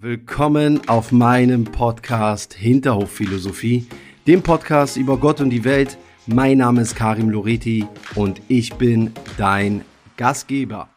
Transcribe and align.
Willkommen 0.00 0.88
auf 0.88 1.10
meinem 1.10 1.64
Podcast 1.64 2.54
Hinterhofphilosophie, 2.54 3.88
dem 4.28 4.44
Podcast 4.44 4.96
über 4.96 5.16
Gott 5.16 5.40
und 5.40 5.50
die 5.50 5.64
Welt. 5.64 5.98
Mein 6.28 6.58
Name 6.58 6.82
ist 6.82 6.94
Karim 6.94 7.30
Loreti 7.30 7.84
und 8.14 8.40
ich 8.46 8.74
bin 8.74 9.10
dein 9.38 9.84
Gastgeber. 10.16 10.88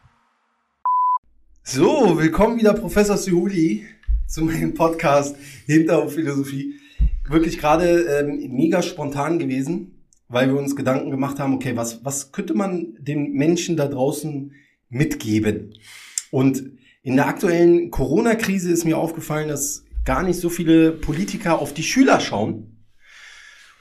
So, 1.64 2.16
willkommen 2.16 2.60
wieder 2.60 2.74
Professor 2.74 3.16
Suhuli 3.16 3.84
zu 4.28 4.44
meinem 4.44 4.72
Podcast 4.72 5.34
Hinterhofphilosophie. 5.66 6.74
Wirklich 7.28 7.58
gerade 7.58 8.02
ähm, 8.02 8.52
mega 8.52 8.82
spontan 8.82 9.40
gewesen, 9.40 9.96
weil 10.28 10.46
wir 10.46 10.56
uns 10.56 10.76
Gedanken 10.76 11.10
gemacht 11.10 11.40
haben, 11.40 11.54
okay, 11.54 11.74
was, 11.74 12.04
was 12.04 12.30
könnte 12.30 12.54
man 12.54 12.94
den 13.00 13.32
Menschen 13.32 13.76
da 13.76 13.88
draußen 13.88 14.52
mitgeben? 14.90 15.74
Und 16.30 16.62
in 17.02 17.16
der 17.16 17.26
aktuellen 17.26 17.90
Corona-Krise 17.90 18.70
ist 18.70 18.84
mir 18.84 18.98
aufgefallen, 18.98 19.48
dass 19.48 19.84
gar 20.04 20.22
nicht 20.22 20.38
so 20.38 20.48
viele 20.48 20.92
Politiker 20.92 21.58
auf 21.58 21.74
die 21.74 21.82
Schüler 21.82 22.20
schauen. 22.20 22.84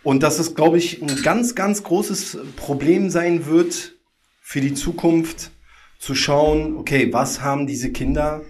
Und 0.03 0.23
dass 0.23 0.39
es, 0.39 0.55
glaube 0.55 0.77
ich, 0.77 1.01
ein 1.01 1.21
ganz, 1.21 1.53
ganz 1.53 1.83
großes 1.83 2.39
Problem 2.55 3.09
sein 3.11 3.45
wird 3.45 3.95
für 4.41 4.61
die 4.61 4.73
Zukunft, 4.73 5.51
zu 5.99 6.15
schauen, 6.15 6.77
okay, 6.77 7.13
was 7.13 7.41
haben 7.41 7.67
diese 7.67 7.91
Kinder 7.91 8.41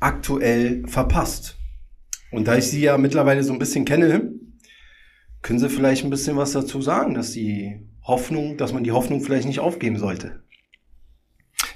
aktuell 0.00 0.88
verpasst? 0.88 1.58
Und 2.30 2.48
da 2.48 2.56
ich 2.56 2.64
sie 2.64 2.80
ja 2.80 2.96
mittlerweile 2.96 3.44
so 3.44 3.52
ein 3.52 3.58
bisschen 3.58 3.84
kenne, 3.84 4.32
können 5.42 5.58
Sie 5.58 5.68
vielleicht 5.68 6.04
ein 6.04 6.10
bisschen 6.10 6.38
was 6.38 6.52
dazu 6.52 6.80
sagen, 6.80 7.12
dass 7.12 7.32
die 7.32 7.86
Hoffnung, 8.02 8.56
dass 8.56 8.72
man 8.72 8.82
die 8.82 8.92
Hoffnung 8.92 9.20
vielleicht 9.20 9.46
nicht 9.46 9.60
aufgeben 9.60 9.98
sollte? 9.98 10.42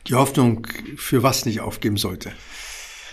Die 0.07 0.15
Hoffnung 0.15 0.67
für 0.97 1.23
was 1.23 1.47
nicht 1.47 1.61
aufgeben 1.61 1.97
sollte. 1.97 2.33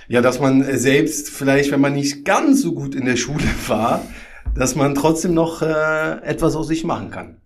Ja, 0.08 0.22
dass 0.22 0.40
man 0.40 0.64
selbst 0.78 1.30
vielleicht, 1.30 1.72
wenn 1.72 1.82
man 1.82 1.94
nicht 1.94 2.24
ganz 2.24 2.62
so 2.62 2.74
gut 2.74 2.96
in 2.96 3.06
der 3.06 3.18
Schule 3.18 3.44
war, 3.68 4.08
dass 4.56 4.76
man 4.76 4.96
trotzdem 4.96 5.34
noch 5.34 5.62
äh, 5.62 6.22
etwas 6.24 6.56
aus 6.56 6.68
sich 6.68 6.84
machen 6.84 7.12
kann. 7.12 7.42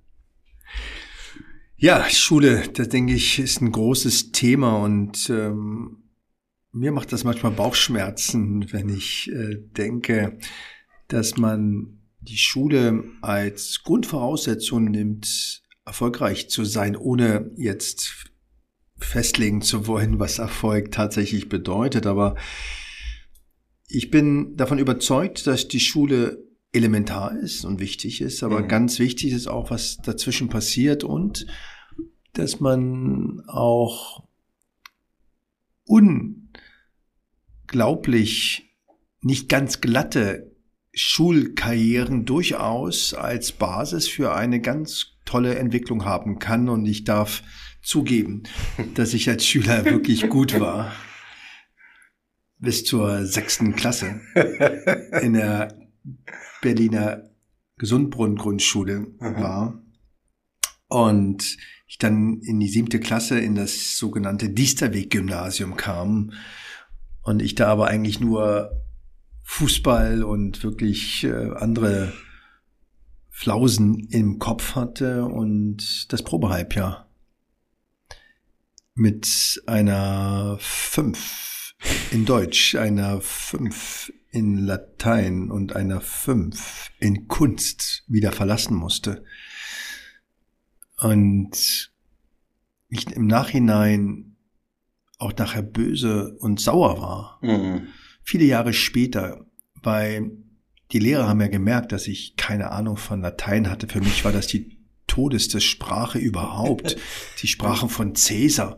Ja, 1.75 2.07
Schule, 2.09 2.69
das 2.73 2.89
denke 2.89 3.13
ich, 3.13 3.39
ist 3.39 3.59
ein 3.59 3.71
großes 3.71 4.31
Thema 4.31 4.77
und 4.77 5.31
ähm, 5.31 6.03
mir 6.71 6.91
macht 6.91 7.11
das 7.11 7.23
manchmal 7.23 7.51
Bauchschmerzen, 7.51 8.71
wenn 8.71 8.87
ich 8.87 9.31
äh, 9.31 9.55
denke, 9.75 10.37
dass 11.07 11.37
man 11.37 12.01
die 12.19 12.37
Schule 12.37 13.03
als 13.21 13.81
Grundvoraussetzung 13.83 14.85
nimmt, 14.85 15.63
erfolgreich 15.83 16.49
zu 16.49 16.63
sein, 16.63 16.95
ohne 16.95 17.51
jetzt 17.57 18.30
festlegen 19.03 19.61
zu 19.61 19.87
wollen, 19.87 20.19
was 20.19 20.39
Erfolg 20.39 20.91
tatsächlich 20.91 21.49
bedeutet, 21.49 22.05
aber 22.05 22.35
ich 23.87 24.09
bin 24.09 24.55
davon 24.55 24.79
überzeugt, 24.79 25.47
dass 25.47 25.67
die 25.67 25.81
Schule 25.81 26.43
elementar 26.71 27.37
ist 27.37 27.65
und 27.65 27.79
wichtig 27.79 28.21
ist, 28.21 28.43
aber 28.43 28.61
mhm. 28.61 28.67
ganz 28.69 28.99
wichtig 28.99 29.33
ist 29.33 29.47
auch, 29.47 29.69
was 29.71 29.97
dazwischen 29.97 30.47
passiert 30.49 31.03
und 31.03 31.45
dass 32.33 32.61
man 32.61 33.43
auch 33.47 34.23
unglaublich 37.67 38.71
nicht 39.21 39.49
ganz 39.49 39.81
glatte 39.81 40.55
Schulkarrieren 40.93 42.25
durchaus 42.25 43.13
als 43.13 43.51
Basis 43.51 44.07
für 44.07 44.33
eine 44.33 44.61
ganz 44.61 45.17
tolle 45.25 45.55
Entwicklung 45.55 46.05
haben 46.05 46.39
kann 46.39 46.69
und 46.69 46.85
ich 46.85 47.03
darf 47.03 47.43
zugeben, 47.81 48.43
dass 48.95 49.13
ich 49.13 49.29
als 49.29 49.45
Schüler 49.45 49.85
wirklich 49.85 50.29
gut 50.29 50.59
war. 50.59 50.91
Bis 52.59 52.83
zur 52.83 53.25
sechsten 53.25 53.75
Klasse 53.75 54.21
in 55.21 55.33
der 55.33 55.79
Berliner 56.61 57.29
Gesundbrunnen-Grundschule 57.77 59.07
war. 59.17 59.81
Und 60.87 61.57
ich 61.87 61.97
dann 61.97 62.39
in 62.41 62.59
die 62.59 62.67
siebte 62.67 62.99
Klasse 62.99 63.39
in 63.39 63.55
das 63.55 63.97
sogenannte 63.97 64.49
Diesterweg-Gymnasium 64.49 65.75
kam. 65.75 66.33
Und 67.23 67.41
ich 67.41 67.55
da 67.55 67.67
aber 67.67 67.87
eigentlich 67.87 68.19
nur 68.19 68.83
Fußball 69.43 70.23
und 70.23 70.63
wirklich 70.63 71.23
äh, 71.23 71.51
andere 71.55 72.13
Flausen 73.29 74.07
im 74.09 74.37
Kopf 74.37 74.75
hatte 74.75 75.25
und 75.25 76.11
das 76.13 76.23
Probehalbjahr 76.23 77.10
mit 78.93 79.61
einer 79.67 80.57
5 80.59 81.75
in 82.11 82.25
Deutsch, 82.25 82.75
einer 82.75 83.21
5 83.21 84.13
in 84.29 84.57
Latein 84.57 85.49
und 85.49 85.75
einer 85.75 86.01
5 86.01 86.91
in 86.99 87.27
Kunst 87.27 88.03
wieder 88.07 88.31
verlassen 88.31 88.75
musste. 88.75 89.23
Und 90.97 91.91
ich 92.89 93.11
im 93.11 93.27
Nachhinein 93.27 94.35
auch 95.17 95.33
nachher 95.37 95.61
böse 95.61 96.35
und 96.39 96.59
sauer 96.59 96.99
war. 97.01 97.39
Mhm. 97.41 97.87
Viele 98.23 98.45
Jahre 98.45 98.73
später, 98.73 99.45
weil 99.75 100.31
die 100.91 100.99
Lehrer 100.99 101.27
haben 101.27 101.41
ja 101.41 101.47
gemerkt, 101.47 101.91
dass 101.91 102.07
ich 102.07 102.35
keine 102.35 102.71
Ahnung 102.71 102.97
von 102.97 103.21
Latein 103.21 103.69
hatte. 103.69 103.87
Für 103.87 104.01
mich 104.01 104.25
war 104.25 104.31
das 104.31 104.47
die 104.47 104.80
todeste 105.11 105.59
Sprache 105.59 106.17
überhaupt. 106.17 106.95
Die 107.41 107.47
Sprachen 107.47 107.89
von 107.89 108.15
Cäsar. 108.15 108.77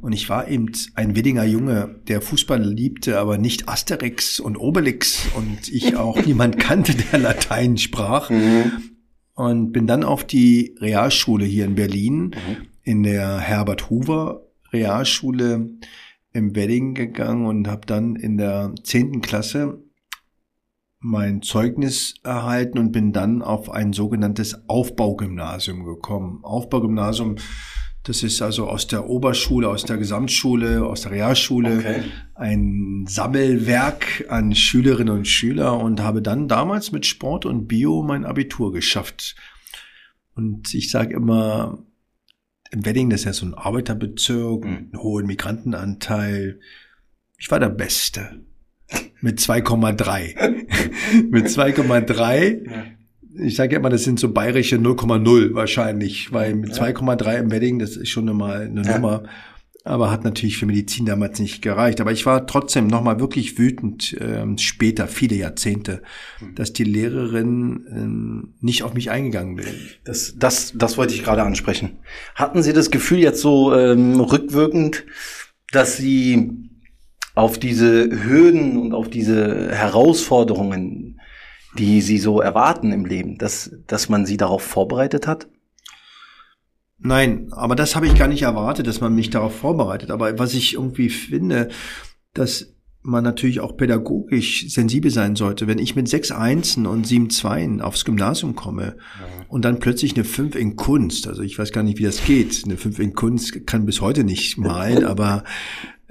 Und 0.00 0.12
ich 0.12 0.30
war 0.30 0.48
eben 0.48 0.72
ein 0.94 1.14
Widdinger 1.14 1.44
Junge, 1.44 2.00
der 2.08 2.22
Fußball 2.22 2.62
liebte, 2.62 3.18
aber 3.18 3.36
nicht 3.36 3.68
Asterix 3.68 4.40
und 4.40 4.56
Obelix 4.56 5.26
und 5.34 5.68
ich 5.68 5.96
auch 5.96 6.16
niemand 6.26 6.58
kannte, 6.58 6.94
der 6.94 7.18
Latein 7.18 7.76
sprach. 7.76 8.30
Mhm. 8.30 8.72
Und 9.34 9.72
bin 9.72 9.86
dann 9.86 10.04
auf 10.04 10.24
die 10.24 10.74
Realschule 10.80 11.44
hier 11.44 11.66
in 11.66 11.74
Berlin, 11.74 12.18
mhm. 12.18 12.66
in 12.82 13.02
der 13.02 13.40
Herbert 13.40 13.90
Hoover 13.90 14.46
Realschule 14.72 15.68
im 16.32 16.56
Wedding 16.56 16.94
gegangen 16.94 17.46
und 17.46 17.68
habe 17.68 17.84
dann 17.86 18.16
in 18.16 18.38
der 18.38 18.74
zehnten 18.82 19.20
Klasse 19.20 19.83
mein 21.04 21.42
Zeugnis 21.42 22.14
erhalten 22.24 22.78
und 22.78 22.90
bin 22.90 23.12
dann 23.12 23.42
auf 23.42 23.70
ein 23.70 23.92
sogenanntes 23.92 24.66
Aufbaugymnasium 24.68 25.84
gekommen. 25.84 26.42
Aufbaugymnasium, 26.42 27.36
das 28.04 28.22
ist 28.22 28.40
also 28.40 28.68
aus 28.68 28.86
der 28.86 29.06
Oberschule, 29.06 29.68
aus 29.68 29.84
der 29.84 29.98
Gesamtschule, 29.98 30.82
aus 30.82 31.02
der 31.02 31.12
Realschule 31.12 31.78
okay. 31.78 32.02
ein 32.34 33.04
Sammelwerk 33.06 34.24
an 34.30 34.54
Schülerinnen 34.54 35.14
und 35.14 35.28
Schüler 35.28 35.78
und 35.78 36.00
habe 36.00 36.22
dann 36.22 36.48
damals 36.48 36.90
mit 36.90 37.04
Sport 37.04 37.44
und 37.44 37.68
Bio 37.68 38.02
mein 38.02 38.24
Abitur 38.24 38.72
geschafft. 38.72 39.36
Und 40.34 40.72
ich 40.72 40.90
sage 40.90 41.14
immer, 41.14 41.84
im 42.70 42.86
Wedding, 42.86 43.10
das 43.10 43.20
ist 43.20 43.26
ja 43.26 43.32
so 43.34 43.44
ein 43.44 43.54
Arbeiterbezirk, 43.54 44.64
mhm. 44.64 44.70
einen 44.70 45.02
hohen 45.02 45.26
Migrantenanteil. 45.26 46.60
Ich 47.36 47.50
war 47.50 47.60
der 47.60 47.68
Beste 47.68 48.40
mit 49.24 49.40
2,3. 49.40 51.24
mit 51.30 51.46
2,3. 51.46 52.70
Ja. 52.70 52.84
Ich 53.42 53.56
sage 53.56 53.72
ja 53.72 53.80
immer, 53.80 53.88
das 53.88 54.04
sind 54.04 54.20
so 54.20 54.32
bayerische 54.32 54.76
0,0 54.76 55.54
wahrscheinlich, 55.54 56.30
weil 56.32 56.54
mit 56.54 56.76
ja. 56.76 56.84
2,3 56.84 57.38
im 57.38 57.50
Wedding, 57.50 57.78
das 57.78 57.96
ist 57.96 58.10
schon 58.10 58.26
mal 58.36 58.60
eine 58.60 58.82
ja. 58.82 58.92
Nummer. 58.92 59.24
Aber 59.86 60.10
hat 60.10 60.24
natürlich 60.24 60.58
für 60.58 60.66
Medizin 60.66 61.04
damals 61.04 61.38
nicht 61.38 61.62
gereicht. 61.62 62.00
Aber 62.00 62.12
ich 62.12 62.24
war 62.24 62.46
trotzdem 62.46 62.86
nochmal 62.86 63.18
wirklich 63.18 63.58
wütend, 63.58 64.16
ähm, 64.20 64.56
später, 64.58 65.08
viele 65.08 65.36
Jahrzehnte, 65.36 66.02
hm. 66.38 66.54
dass 66.54 66.72
die 66.72 66.84
Lehrerin 66.84 67.86
ähm, 67.90 68.54
nicht 68.60 68.82
auf 68.82 68.94
mich 68.94 69.10
eingegangen 69.10 69.58
wäre. 69.58 69.74
Das, 70.04 70.34
das, 70.38 70.72
das 70.76 70.96
wollte 70.96 71.14
ich 71.14 71.24
gerade 71.24 71.42
ansprechen. 71.42 71.98
Hatten 72.34 72.62
Sie 72.62 72.72
das 72.74 72.90
Gefühl 72.90 73.18
jetzt 73.18 73.40
so 73.40 73.74
ähm, 73.74 74.20
rückwirkend, 74.20 75.04
dass 75.70 75.96
Sie 75.96 76.70
auf 77.34 77.58
diese 77.58 78.08
Hürden 78.24 78.78
und 78.78 78.94
auf 78.94 79.10
diese 79.10 79.70
Herausforderungen, 79.72 81.20
die 81.76 82.00
sie 82.00 82.18
so 82.18 82.40
erwarten 82.40 82.92
im 82.92 83.04
Leben, 83.04 83.38
dass, 83.38 83.74
dass 83.86 84.08
man 84.08 84.26
sie 84.26 84.36
darauf 84.36 84.62
vorbereitet 84.62 85.26
hat? 85.26 85.48
Nein, 86.98 87.48
aber 87.50 87.74
das 87.74 87.96
habe 87.96 88.06
ich 88.06 88.14
gar 88.14 88.28
nicht 88.28 88.42
erwartet, 88.42 88.86
dass 88.86 89.00
man 89.00 89.14
mich 89.14 89.30
darauf 89.30 89.54
vorbereitet. 89.54 90.10
Aber 90.10 90.38
was 90.38 90.54
ich 90.54 90.74
irgendwie 90.74 91.10
finde, 91.10 91.68
dass 92.32 92.74
man 93.04 93.22
natürlich 93.22 93.60
auch 93.60 93.76
pädagogisch 93.76 94.66
sensibel 94.70 95.10
sein 95.10 95.36
sollte. 95.36 95.66
Wenn 95.66 95.78
ich 95.78 95.94
mit 95.94 96.08
sechs 96.08 96.30
Einsen 96.30 96.86
und 96.86 97.06
sieben 97.06 97.28
Zweien 97.28 97.82
aufs 97.82 98.06
Gymnasium 98.06 98.54
komme 98.54 98.96
ja. 99.20 99.44
und 99.48 99.62
dann 99.66 99.78
plötzlich 99.78 100.14
eine 100.14 100.24
fünf 100.24 100.56
in 100.56 100.74
Kunst, 100.76 101.28
also 101.28 101.42
ich 101.42 101.58
weiß 101.58 101.70
gar 101.70 101.82
nicht, 101.82 101.98
wie 101.98 102.04
das 102.04 102.24
geht. 102.24 102.62
Eine 102.64 102.78
fünf 102.78 102.98
in 102.98 103.12
Kunst 103.12 103.66
kann 103.66 103.84
bis 103.84 104.00
heute 104.00 104.24
nicht 104.24 104.56
malen, 104.56 105.04
aber 105.04 105.44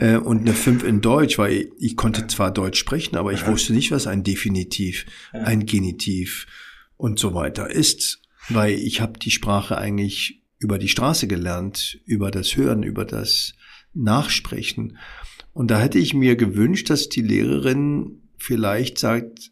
äh, 0.03 0.17
und 0.17 0.41
eine 0.41 0.53
5 0.53 0.83
in 0.83 1.00
Deutsch, 1.00 1.38
weil 1.38 1.53
ich, 1.53 1.69
ich 1.79 1.95
konnte 1.95 2.27
zwar 2.27 2.51
Deutsch 2.51 2.77
sprechen, 2.77 3.15
aber 3.15 3.31
ich 3.31 3.47
wusste 3.47 3.73
nicht, 3.73 3.91
was 3.91 4.05
ein 4.05 4.23
Definitiv, 4.23 5.05
ein 5.31 5.65
Genitiv 5.65 6.45
und 6.97 7.19
so 7.19 7.33
weiter 7.33 7.71
ist, 7.71 8.21
weil 8.50 8.73
ich 8.73 9.00
habe 9.00 9.17
die 9.17 9.31
Sprache 9.31 9.77
eigentlich 9.77 10.44
über 10.59 10.77
die 10.77 10.89
Straße 10.89 11.27
gelernt, 11.27 12.01
über 12.05 12.31
das 12.31 12.57
Hören, 12.57 12.83
über 12.83 13.05
das 13.05 13.53
Nachsprechen. 13.94 14.97
Und 15.53 15.71
da 15.71 15.79
hätte 15.79 16.00
ich 16.00 16.13
mir 16.13 16.35
gewünscht, 16.35 16.89
dass 16.89 17.07
die 17.07 17.21
Lehrerin 17.21 18.23
vielleicht 18.38 19.00
sagt, 19.00 19.51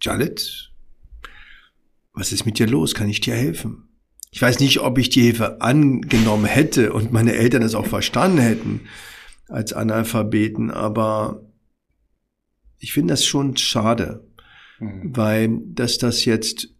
Janet, 0.00 0.72
was 2.12 2.32
ist 2.32 2.44
mit 2.44 2.58
dir 2.58 2.66
los? 2.66 2.94
Kann 2.94 3.08
ich 3.08 3.20
dir 3.20 3.34
helfen? 3.34 3.88
Ich 4.32 4.42
weiß 4.42 4.58
nicht, 4.58 4.80
ob 4.80 4.98
ich 4.98 5.10
die 5.10 5.22
Hilfe 5.22 5.60
angenommen 5.60 6.46
hätte 6.46 6.92
und 6.92 7.12
meine 7.12 7.34
Eltern 7.34 7.62
es 7.62 7.74
auch 7.74 7.86
verstanden 7.86 8.38
hätten 8.38 8.80
als 9.50 9.72
Analphabeten, 9.72 10.70
aber 10.70 11.44
ich 12.78 12.92
finde 12.92 13.12
das 13.12 13.24
schon 13.24 13.56
schade, 13.56 14.26
mhm. 14.78 15.16
weil 15.16 15.60
dass 15.66 15.98
das 15.98 16.24
jetzt 16.24 16.74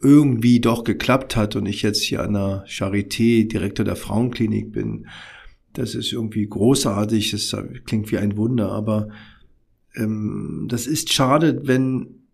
irgendwie 0.00 0.60
doch 0.60 0.84
geklappt 0.84 1.36
hat 1.36 1.56
und 1.56 1.66
ich 1.66 1.82
jetzt 1.82 2.02
hier 2.02 2.22
an 2.22 2.34
der 2.34 2.64
Charité 2.66 3.48
Direktor 3.48 3.84
der 3.84 3.96
Frauenklinik 3.96 4.72
bin, 4.72 5.08
das 5.72 5.94
ist 5.94 6.12
irgendwie 6.12 6.46
großartig, 6.46 7.30
das 7.30 7.56
klingt 7.86 8.12
wie 8.12 8.18
ein 8.18 8.36
Wunder, 8.36 8.70
aber 8.70 9.08
ähm, 9.94 10.66
das 10.68 10.86
ist 10.86 11.12
schade, 11.12 11.62
wenn 11.64 12.26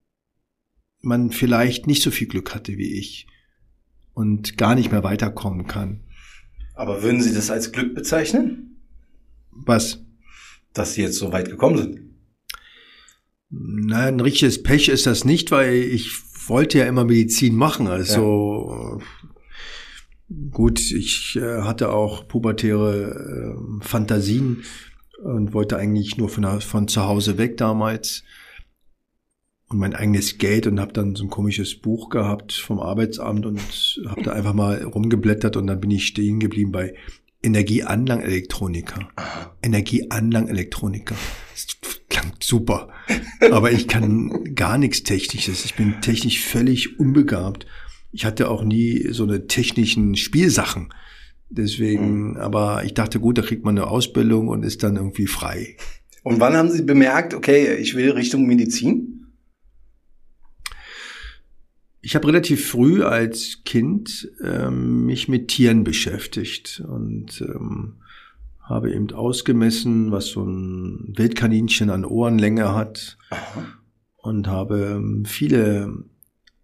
man 1.00 1.30
vielleicht 1.30 1.86
nicht 1.86 2.02
so 2.02 2.10
viel 2.10 2.26
Glück 2.26 2.54
hatte 2.54 2.76
wie 2.76 2.98
ich 2.98 3.28
und 4.14 4.58
gar 4.58 4.74
nicht 4.74 4.90
mehr 4.90 5.04
weiterkommen 5.04 5.66
kann. 5.68 6.00
Aber 6.74 7.02
würden 7.02 7.20
Sie 7.20 7.32
das 7.32 7.50
als 7.50 7.72
Glück 7.72 7.94
bezeichnen? 7.94 8.67
Was? 9.64 10.04
Dass 10.72 10.94
Sie 10.94 11.02
jetzt 11.02 11.18
so 11.18 11.32
weit 11.32 11.50
gekommen 11.50 11.78
sind. 11.78 12.00
Nein, 13.50 14.14
ein 14.14 14.20
richtiges 14.20 14.62
Pech 14.62 14.88
ist 14.88 15.06
das 15.06 15.24
nicht, 15.24 15.50
weil 15.50 15.74
ich 15.74 16.10
wollte 16.48 16.78
ja 16.78 16.84
immer 16.86 17.04
Medizin 17.04 17.56
machen. 17.56 17.86
Also 17.86 19.00
ja. 19.00 20.38
gut, 20.50 20.80
ich 20.80 21.36
äh, 21.36 21.62
hatte 21.62 21.90
auch 21.90 22.28
pubertäre 22.28 23.56
äh, 23.80 23.84
Fantasien 23.84 24.64
und 25.22 25.52
wollte 25.54 25.76
eigentlich 25.76 26.16
nur 26.16 26.28
von, 26.28 26.60
von 26.60 26.88
zu 26.88 27.02
Hause 27.04 27.38
weg 27.38 27.56
damals 27.56 28.22
und 29.68 29.78
mein 29.78 29.94
eigenes 29.94 30.38
Geld 30.38 30.66
und 30.66 30.80
habe 30.80 30.92
dann 30.92 31.14
so 31.14 31.24
ein 31.24 31.30
komisches 31.30 31.78
Buch 31.78 32.08
gehabt 32.08 32.52
vom 32.52 32.80
Arbeitsamt 32.80 33.44
und 33.44 33.60
habe 34.06 34.22
da 34.22 34.32
einfach 34.32 34.54
mal 34.54 34.82
rumgeblättert 34.82 35.56
und 35.56 35.66
dann 35.66 35.80
bin 35.80 35.90
ich 35.90 36.06
stehen 36.06 36.40
geblieben 36.40 36.72
bei 36.72 36.94
Energieanlagenelektroniker. 37.42 39.08
Das 41.52 41.66
klingt 42.08 42.42
super. 42.42 42.88
Aber 43.50 43.72
ich 43.72 43.88
kann 43.88 44.54
gar 44.54 44.78
nichts 44.78 45.02
Technisches. 45.02 45.64
Ich 45.64 45.74
bin 45.74 46.00
technisch 46.00 46.40
völlig 46.40 46.98
unbegabt. 46.98 47.66
Ich 48.12 48.24
hatte 48.24 48.50
auch 48.50 48.64
nie 48.64 49.08
so 49.10 49.24
eine 49.24 49.46
technischen 49.46 50.16
Spielsachen. 50.16 50.92
Deswegen, 51.50 52.30
mhm. 52.30 52.36
aber 52.36 52.84
ich 52.84 52.94
dachte, 52.94 53.20
gut, 53.20 53.38
da 53.38 53.42
kriegt 53.42 53.64
man 53.64 53.78
eine 53.78 53.86
Ausbildung 53.86 54.48
und 54.48 54.64
ist 54.64 54.82
dann 54.82 54.96
irgendwie 54.96 55.26
frei. 55.26 55.76
Und 56.22 56.40
wann 56.40 56.54
haben 56.54 56.70
Sie 56.70 56.82
bemerkt, 56.82 57.32
okay, 57.32 57.76
ich 57.76 57.94
will 57.94 58.10
Richtung 58.10 58.46
Medizin? 58.46 59.27
Ich 62.08 62.14
habe 62.14 62.28
relativ 62.28 62.70
früh 62.70 63.02
als 63.02 63.64
Kind 63.66 64.32
ähm, 64.42 65.04
mich 65.04 65.28
mit 65.28 65.48
Tieren 65.48 65.84
beschäftigt 65.84 66.82
und 66.88 67.42
ähm, 67.42 67.96
habe 68.62 68.94
eben 68.94 69.10
ausgemessen, 69.10 70.10
was 70.10 70.28
so 70.28 70.42
ein 70.42 71.12
Wildkaninchen 71.18 71.90
an 71.90 72.06
Ohrenlänge 72.06 72.74
hat 72.74 73.18
Aha. 73.28 73.62
und 74.16 74.46
habe 74.46 74.94
ähm, 74.96 75.26
viele 75.26 76.02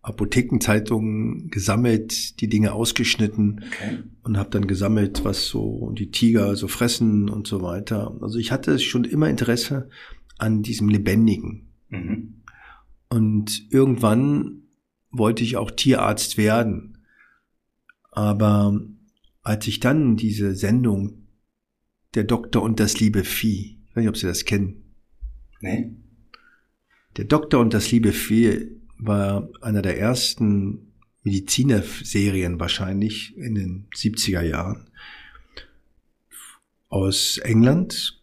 Apothekenzeitungen 0.00 1.50
gesammelt, 1.50 2.40
die 2.40 2.48
Dinge 2.48 2.72
ausgeschnitten 2.72 3.66
okay. 3.66 3.98
und 4.22 4.38
habe 4.38 4.48
dann 4.48 4.66
gesammelt, 4.66 5.26
was 5.26 5.46
so 5.46 5.90
die 5.90 6.10
Tiger 6.10 6.56
so 6.56 6.68
fressen 6.68 7.28
und 7.28 7.46
so 7.46 7.60
weiter. 7.60 8.16
Also 8.22 8.38
ich 8.38 8.50
hatte 8.50 8.78
schon 8.78 9.04
immer 9.04 9.28
Interesse 9.28 9.90
an 10.38 10.62
diesem 10.62 10.88
Lebendigen. 10.88 11.68
Mhm. 11.90 12.40
Und 13.10 13.70
irgendwann 13.70 14.62
wollte 15.14 15.44
ich 15.44 15.56
auch 15.56 15.70
Tierarzt 15.70 16.36
werden. 16.36 16.98
Aber 18.10 18.80
als 19.42 19.66
ich 19.66 19.80
dann 19.80 20.16
diese 20.16 20.54
Sendung 20.54 21.26
Der 22.14 22.24
Doktor 22.24 22.62
und 22.62 22.78
das 22.78 23.00
liebe 23.00 23.24
Vieh, 23.24 23.80
ich 23.88 23.96
weiß 23.96 24.02
nicht, 24.02 24.08
ob 24.08 24.16
Sie 24.16 24.26
das 24.26 24.44
kennen. 24.44 24.94
Nee. 25.60 25.90
Der 27.16 27.24
Doktor 27.24 27.60
und 27.60 27.74
das 27.74 27.90
liebe 27.90 28.12
Vieh 28.12 28.70
war 28.98 29.48
einer 29.60 29.82
der 29.82 29.98
ersten 29.98 30.92
Medizinerserien 31.24 32.60
wahrscheinlich 32.60 33.36
in 33.36 33.54
den 33.54 33.86
70er 33.94 34.42
Jahren 34.42 34.90
aus 36.88 37.38
England. 37.38 38.22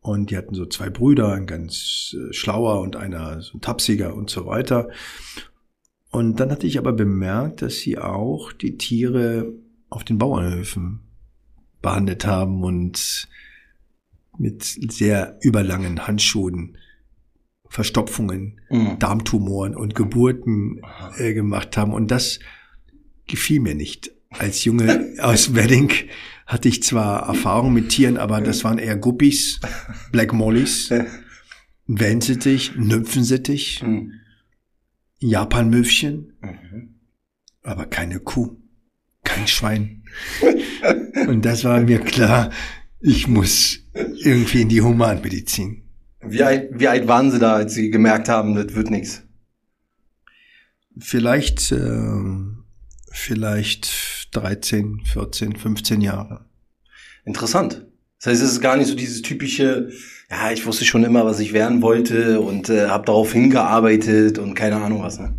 Und 0.00 0.30
die 0.30 0.36
hatten 0.36 0.54
so 0.54 0.66
zwei 0.66 0.90
Brüder, 0.90 1.32
ein 1.32 1.46
ganz 1.46 2.14
äh, 2.18 2.32
schlauer 2.32 2.80
und 2.80 2.96
einer 2.96 3.40
so 3.40 3.56
ein 3.56 3.60
tapsiger 3.60 4.14
und 4.14 4.30
so 4.30 4.46
weiter. 4.46 4.88
Und 6.12 6.40
dann 6.40 6.50
hatte 6.50 6.66
ich 6.66 6.78
aber 6.78 6.92
bemerkt, 6.92 7.62
dass 7.62 7.78
sie 7.78 7.98
auch 7.98 8.52
die 8.52 8.76
Tiere 8.76 9.52
auf 9.88 10.04
den 10.04 10.18
Bauernhöfen 10.18 11.00
behandelt 11.80 12.26
haben 12.26 12.62
und 12.62 13.28
mit 14.38 14.62
sehr 14.62 15.38
überlangen 15.40 16.06
Handschuhen 16.06 16.76
Verstopfungen, 17.68 18.60
mhm. 18.68 18.98
Darmtumoren 18.98 19.74
und 19.74 19.94
Geburten 19.94 20.82
äh, 21.16 21.32
gemacht 21.32 21.78
haben. 21.78 21.94
Und 21.94 22.10
das 22.10 22.38
gefiel 23.26 23.60
mir 23.60 23.74
nicht. 23.74 24.12
Als 24.28 24.64
Junge 24.64 25.14
aus 25.20 25.54
Wedding 25.54 25.90
hatte 26.46 26.68
ich 26.68 26.82
zwar 26.82 27.26
Erfahrung 27.26 27.72
mit 27.72 27.88
Tieren, 27.88 28.18
aber 28.18 28.42
das 28.42 28.62
waren 28.62 28.76
eher 28.76 28.96
Guppies, 28.96 29.58
Black 30.10 30.34
Mollies, 30.34 30.92
Wellensittich, 31.86 32.76
Nymphensittich. 32.76 33.82
Mhm. 33.82 34.12
Japanmöwchen, 35.22 36.32
mhm. 36.40 36.94
aber 37.62 37.86
keine 37.86 38.20
Kuh, 38.20 38.56
kein 39.24 39.46
Schwein. 39.46 40.04
Und 41.28 41.44
das 41.44 41.64
war 41.64 41.80
mir 41.80 42.00
klar, 42.00 42.50
ich 43.00 43.28
muss 43.28 43.80
irgendwie 43.94 44.62
in 44.62 44.68
die 44.68 44.82
Humanmedizin. 44.82 45.82
Wie 46.20 46.42
alt, 46.42 46.70
wie 46.72 46.88
alt 46.88 47.08
waren 47.08 47.30
Sie 47.30 47.38
da, 47.38 47.54
als 47.54 47.74
Sie 47.74 47.90
gemerkt 47.90 48.28
haben, 48.28 48.54
das 48.54 48.74
wird 48.74 48.90
nichts? 48.90 49.22
Vielleicht, 50.98 51.72
äh, 51.72 52.20
vielleicht 53.10 54.28
13, 54.32 55.02
14, 55.04 55.56
15 55.56 56.00
Jahre. 56.00 56.46
Interessant. 57.24 57.86
Das 58.18 58.32
heißt, 58.32 58.42
es 58.42 58.52
ist 58.52 58.60
gar 58.60 58.76
nicht 58.76 58.86
so 58.86 58.94
dieses 58.94 59.22
typische, 59.22 59.90
ja, 60.32 60.50
ich 60.50 60.64
wusste 60.64 60.86
schon 60.86 61.04
immer, 61.04 61.26
was 61.26 61.40
ich 61.40 61.52
werden 61.52 61.82
wollte 61.82 62.40
und 62.40 62.70
äh, 62.70 62.88
habe 62.88 63.04
darauf 63.04 63.32
hingearbeitet 63.34 64.38
und 64.38 64.54
keine 64.54 64.76
Ahnung 64.76 65.02
was. 65.02 65.20
Ne? 65.20 65.38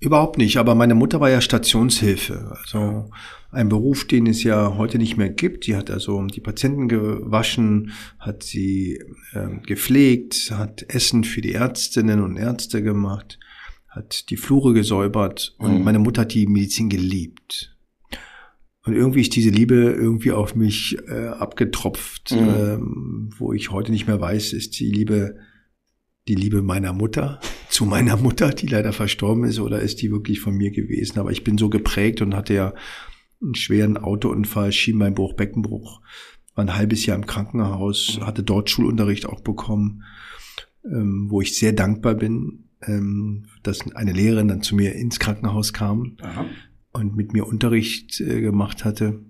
Überhaupt 0.00 0.36
nicht, 0.36 0.56
aber 0.56 0.74
meine 0.74 0.96
Mutter 0.96 1.20
war 1.20 1.30
ja 1.30 1.40
Stationshilfe, 1.40 2.56
also 2.60 3.08
ein 3.52 3.68
Beruf, 3.68 4.04
den 4.06 4.26
es 4.26 4.42
ja 4.42 4.76
heute 4.76 4.98
nicht 4.98 5.16
mehr 5.16 5.30
gibt. 5.30 5.66
Die 5.68 5.76
hat 5.76 5.92
also 5.92 6.20
die 6.26 6.40
Patienten 6.40 6.88
gewaschen, 6.88 7.92
hat 8.18 8.42
sie 8.42 9.00
äh, 9.32 9.60
gepflegt, 9.64 10.50
hat 10.50 10.84
Essen 10.88 11.22
für 11.22 11.40
die 11.40 11.52
Ärztinnen 11.52 12.22
und 12.22 12.36
Ärzte 12.36 12.82
gemacht, 12.82 13.38
hat 13.88 14.28
die 14.30 14.36
Flure 14.36 14.74
gesäubert 14.74 15.54
und 15.58 15.78
mhm. 15.78 15.84
meine 15.84 16.00
Mutter 16.00 16.22
hat 16.22 16.34
die 16.34 16.48
Medizin 16.48 16.88
geliebt. 16.88 17.75
Und 18.86 18.94
irgendwie 18.94 19.20
ist 19.20 19.34
diese 19.34 19.50
Liebe 19.50 19.74
irgendwie 19.74 20.30
auf 20.30 20.54
mich 20.54 20.96
äh, 21.08 21.26
abgetropft, 21.26 22.30
mhm. 22.30 22.38
ähm, 22.38 23.30
wo 23.36 23.52
ich 23.52 23.72
heute 23.72 23.90
nicht 23.90 24.06
mehr 24.06 24.20
weiß, 24.20 24.52
ist 24.52 24.78
die 24.78 24.90
Liebe 24.90 25.36
die 26.28 26.34
Liebe 26.34 26.62
meiner 26.62 26.92
Mutter 26.92 27.40
zu 27.68 27.84
meiner 27.84 28.16
Mutter, 28.16 28.50
die 28.50 28.66
leider 28.66 28.92
verstorben 28.92 29.44
ist, 29.44 29.58
oder 29.58 29.80
ist 29.80 30.02
die 30.02 30.10
wirklich 30.10 30.40
von 30.40 30.56
mir 30.56 30.70
gewesen? 30.70 31.18
Aber 31.18 31.30
ich 31.30 31.44
bin 31.44 31.58
so 31.58 31.68
geprägt 31.68 32.20
und 32.22 32.34
hatte 32.34 32.54
ja 32.54 32.74
einen 33.42 33.54
schweren 33.54 33.96
Autounfall, 33.96 34.72
Schienbeinbruch, 34.72 35.34
Beckenbruch, 35.34 36.00
war 36.54 36.64
ein 36.64 36.74
halbes 36.74 37.04
Jahr 37.06 37.16
im 37.16 37.26
Krankenhaus, 37.26 38.18
hatte 38.22 38.42
dort 38.42 38.70
Schulunterricht 38.70 39.26
auch 39.26 39.40
bekommen, 39.40 40.04
ähm, 40.84 41.26
wo 41.28 41.40
ich 41.40 41.58
sehr 41.58 41.72
dankbar 41.72 42.14
bin, 42.14 42.70
ähm, 42.82 43.46
dass 43.62 43.80
eine 43.94 44.12
Lehrerin 44.12 44.48
dann 44.48 44.62
zu 44.62 44.74
mir 44.74 44.94
ins 44.94 45.18
Krankenhaus 45.18 45.72
kam. 45.72 46.16
Aha 46.22 46.46
und 46.96 47.14
mit 47.14 47.32
mir 47.32 47.46
Unterricht 47.46 48.20
äh, 48.20 48.40
gemacht 48.40 48.84
hatte. 48.84 49.20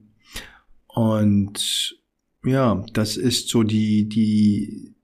Und 0.87 1.99
ja, 2.45 2.85
das 2.93 3.17
ist 3.17 3.49
so 3.49 3.65
die, 3.65 4.09
die 4.09 4.95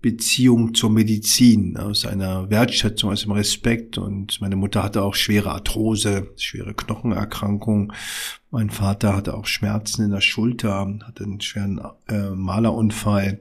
Beziehung 0.00 0.74
zur 0.74 0.90
Medizin 0.90 1.78
aus 1.78 2.04
einer 2.04 2.50
Wertschätzung, 2.50 3.10
aus 3.10 3.22
dem 3.22 3.32
Respekt. 3.32 3.96
Und 3.96 4.38
meine 4.42 4.54
Mutter 4.54 4.82
hatte 4.82 5.02
auch 5.02 5.14
schwere 5.14 5.50
Arthrose, 5.50 6.30
schwere 6.36 6.74
Knochenerkrankung. 6.74 7.92
Mein 8.50 8.68
Vater 8.68 9.16
hatte 9.16 9.34
auch 9.34 9.46
Schmerzen 9.46 10.04
in 10.04 10.10
der 10.10 10.20
Schulter, 10.20 10.86
hatte 11.04 11.24
einen 11.24 11.40
schweren 11.40 11.80
äh, 12.08 12.30
Malerunfall. 12.30 13.40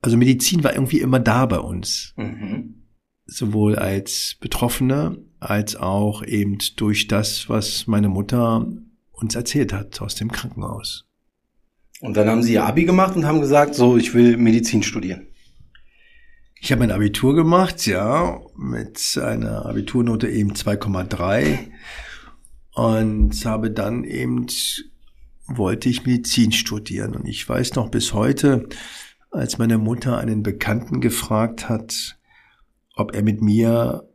Also 0.00 0.16
Medizin 0.16 0.62
war 0.62 0.74
irgendwie 0.74 1.00
immer 1.00 1.18
da 1.18 1.44
bei 1.46 1.58
uns. 1.58 2.14
Mhm. 2.16 2.84
Sowohl 3.26 3.74
als 3.74 4.36
Betroffene 4.40 5.18
als 5.44 5.76
auch 5.76 6.24
eben 6.24 6.58
durch 6.76 7.06
das, 7.06 7.48
was 7.48 7.86
meine 7.86 8.08
Mutter 8.08 8.66
uns 9.12 9.34
erzählt 9.34 9.72
hat 9.72 10.00
aus 10.00 10.14
dem 10.14 10.32
Krankenhaus. 10.32 11.06
Und 12.00 12.16
dann 12.16 12.28
haben 12.28 12.42
Sie 12.42 12.54
Ihr 12.54 12.64
Abi 12.64 12.84
gemacht 12.84 13.16
und 13.16 13.26
haben 13.26 13.40
gesagt, 13.40 13.74
so, 13.74 13.96
ich 13.96 14.14
will 14.14 14.36
Medizin 14.36 14.82
studieren. 14.82 15.28
Ich 16.60 16.72
habe 16.72 16.80
mein 16.80 16.90
Abitur 16.90 17.34
gemacht, 17.34 17.86
ja, 17.86 18.40
mit 18.56 19.18
einer 19.22 19.66
Abiturnote 19.66 20.28
eben 20.28 20.52
2,3 20.52 21.58
und 22.74 23.44
habe 23.44 23.70
dann 23.70 24.04
eben 24.04 24.46
wollte 25.46 25.90
ich 25.90 26.06
Medizin 26.06 26.52
studieren 26.52 27.14
und 27.14 27.26
ich 27.26 27.46
weiß 27.46 27.74
noch 27.74 27.90
bis 27.90 28.14
heute, 28.14 28.66
als 29.30 29.58
meine 29.58 29.78
Mutter 29.78 30.16
einen 30.16 30.42
Bekannten 30.42 31.00
gefragt 31.00 31.68
hat, 31.68 32.18
ob 32.96 33.14
er 33.14 33.22
mit 33.22 33.42
mir 33.42 34.08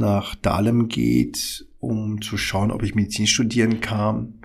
nach 0.00 0.34
Dahlem 0.34 0.88
geht, 0.88 1.66
um 1.78 2.20
zu 2.20 2.36
schauen, 2.36 2.72
ob 2.72 2.82
ich 2.82 2.96
Medizin 2.96 3.28
studieren 3.28 3.80
kann, 3.80 4.40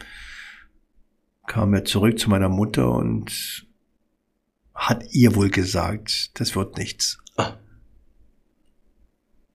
kam 1.47 1.73
er 1.73 1.85
zurück 1.85 2.19
zu 2.19 2.29
meiner 2.29 2.49
Mutter 2.49 2.91
und 2.91 3.65
hat 4.75 5.03
ihr 5.11 5.35
wohl 5.35 5.49
gesagt, 5.49 6.39
das 6.39 6.55
wird 6.55 6.77
nichts. 6.77 7.17
Ah. 7.37 7.53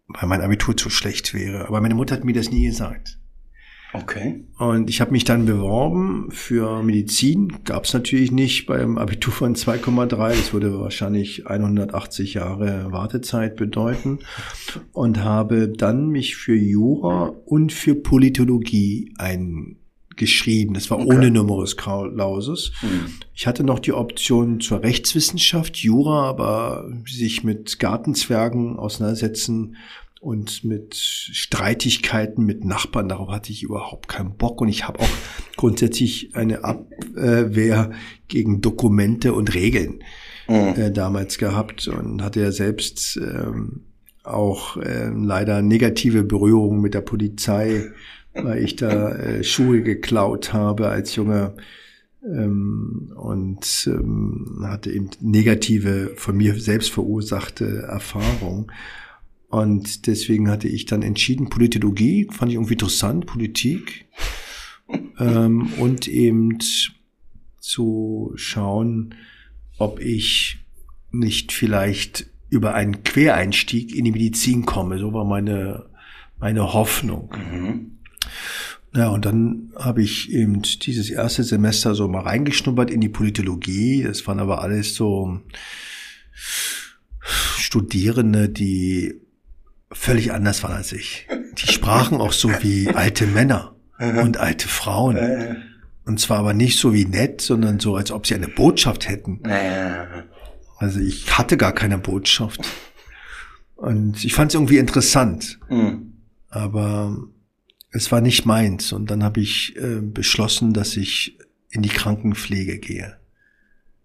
Weil 0.08 0.28
mein 0.28 0.40
Abitur 0.40 0.76
zu 0.76 0.90
schlecht 0.90 1.34
wäre. 1.34 1.68
Aber 1.68 1.80
meine 1.80 1.94
Mutter 1.94 2.16
hat 2.16 2.24
mir 2.24 2.32
das 2.32 2.50
nie 2.50 2.66
gesagt. 2.66 3.19
Okay. 3.92 4.44
Und 4.58 4.88
ich 4.88 5.00
habe 5.00 5.10
mich 5.10 5.24
dann 5.24 5.46
beworben 5.46 6.28
für 6.30 6.82
Medizin. 6.82 7.64
Gab 7.64 7.84
es 7.84 7.92
natürlich 7.92 8.30
nicht 8.30 8.66
beim 8.66 8.98
Abitur 8.98 9.32
von 9.32 9.56
2,3. 9.56 10.28
Das 10.28 10.52
würde 10.52 10.78
wahrscheinlich 10.78 11.48
180 11.48 12.34
Jahre 12.34 12.92
Wartezeit 12.92 13.56
bedeuten. 13.56 14.20
Und 14.92 15.24
habe 15.24 15.68
dann 15.68 16.08
mich 16.08 16.36
für 16.36 16.54
Jura 16.54 17.34
und 17.44 17.72
für 17.72 17.96
Politologie 17.96 19.12
eingeschrieben. 19.18 20.74
Das 20.74 20.88
war 20.90 21.00
okay. 21.00 21.16
ohne 21.16 21.30
Numerus 21.32 21.76
Clausus. 21.76 22.72
Mhm. 22.82 23.06
Ich 23.34 23.48
hatte 23.48 23.64
noch 23.64 23.80
die 23.80 23.92
Option 23.92 24.60
zur 24.60 24.84
Rechtswissenschaft, 24.84 25.78
Jura, 25.78 26.28
aber 26.28 26.88
sich 27.06 27.42
mit 27.42 27.80
Gartenzwergen 27.80 28.78
auseinandersetzen 28.78 29.74
und 30.20 30.64
mit 30.64 30.96
Streitigkeiten 30.96 32.44
mit 32.44 32.62
Nachbarn, 32.62 33.08
darauf 33.08 33.30
hatte 33.30 33.50
ich 33.50 33.62
überhaupt 33.62 34.08
keinen 34.08 34.36
Bock 34.36 34.60
und 34.60 34.68
ich 34.68 34.86
habe 34.86 35.00
auch 35.00 35.08
grundsätzlich 35.56 36.36
eine 36.36 36.62
Abwehr 36.62 37.90
gegen 38.28 38.60
Dokumente 38.60 39.32
und 39.32 39.54
Regeln 39.54 40.04
mhm. 40.46 40.74
äh, 40.76 40.92
damals 40.92 41.38
gehabt 41.38 41.88
und 41.88 42.22
hatte 42.22 42.40
ja 42.40 42.52
selbst 42.52 43.16
ähm, 43.16 43.86
auch 44.22 44.76
äh, 44.76 45.08
leider 45.08 45.62
negative 45.62 46.22
Berührungen 46.22 46.82
mit 46.82 46.92
der 46.92 47.00
Polizei, 47.00 47.90
weil 48.34 48.62
ich 48.62 48.76
da 48.76 49.12
äh, 49.12 49.42
Schuhe 49.42 49.82
geklaut 49.82 50.52
habe 50.52 50.88
als 50.88 51.16
Junge 51.16 51.54
ähm, 52.22 53.10
und 53.16 53.88
ähm, 53.90 54.64
hatte 54.64 54.90
eben 54.90 55.08
negative 55.20 56.12
von 56.16 56.36
mir 56.36 56.60
selbst 56.60 56.90
verursachte 56.90 57.84
Erfahrungen. 57.88 58.70
Und 59.50 60.06
deswegen 60.06 60.48
hatte 60.48 60.68
ich 60.68 60.86
dann 60.86 61.02
entschieden, 61.02 61.50
Politologie, 61.50 62.28
fand 62.30 62.52
ich 62.52 62.54
irgendwie 62.54 62.74
interessant, 62.74 63.26
Politik. 63.26 64.06
ähm, 65.18 65.72
und 65.78 66.06
eben 66.06 66.58
zu 67.58 68.32
schauen, 68.36 69.14
ob 69.78 70.00
ich 70.00 70.58
nicht 71.10 71.52
vielleicht 71.52 72.26
über 72.48 72.74
einen 72.74 73.02
Quereinstieg 73.02 73.94
in 73.94 74.04
die 74.04 74.12
Medizin 74.12 74.66
komme. 74.66 74.98
So 74.98 75.12
war 75.12 75.24
meine, 75.24 75.86
meine 76.38 76.72
Hoffnung. 76.72 77.34
Mhm. 77.36 77.98
Ja, 78.94 79.08
und 79.08 79.24
dann 79.24 79.72
habe 79.76 80.02
ich 80.02 80.32
eben 80.32 80.62
dieses 80.62 81.10
erste 81.10 81.44
Semester 81.44 81.94
so 81.94 82.08
mal 82.08 82.22
reingeschnuppert 82.22 82.90
in 82.90 83.00
die 83.00 83.08
Politologie. 83.08 84.02
Das 84.02 84.26
waren 84.26 84.40
aber 84.40 84.62
alles 84.62 84.94
so 84.94 85.40
Studierende, 87.20 88.48
die 88.48 89.14
völlig 89.92 90.32
anders 90.32 90.62
waren 90.62 90.76
als 90.76 90.92
ich. 90.92 91.26
Die 91.58 91.66
sprachen 91.72 92.20
auch 92.20 92.32
so 92.32 92.50
wie 92.62 92.88
alte 92.88 93.26
Männer 93.26 93.76
und 93.98 94.36
alte 94.38 94.68
Frauen. 94.68 95.16
Und 96.04 96.18
zwar 96.18 96.38
aber 96.38 96.54
nicht 96.54 96.78
so 96.78 96.94
wie 96.94 97.04
nett, 97.04 97.40
sondern 97.40 97.78
so, 97.78 97.96
als 97.96 98.10
ob 98.10 98.26
sie 98.26 98.34
eine 98.34 98.48
Botschaft 98.48 99.08
hätten. 99.08 99.40
Also 100.78 101.00
ich 101.00 101.36
hatte 101.36 101.56
gar 101.56 101.72
keine 101.72 101.98
Botschaft. 101.98 102.60
Und 103.76 104.24
ich 104.24 104.34
fand 104.34 104.50
es 104.50 104.54
irgendwie 104.54 104.78
interessant. 104.78 105.58
Mhm. 105.68 106.14
Aber 106.48 107.16
es 107.92 108.10
war 108.10 108.20
nicht 108.20 108.46
meins. 108.46 108.92
Und 108.92 109.10
dann 109.10 109.22
habe 109.22 109.40
ich 109.40 109.76
äh, 109.76 110.00
beschlossen, 110.00 110.72
dass 110.72 110.96
ich 110.96 111.38
in 111.70 111.82
die 111.82 111.88
Krankenpflege 111.88 112.78
gehe. 112.78 113.16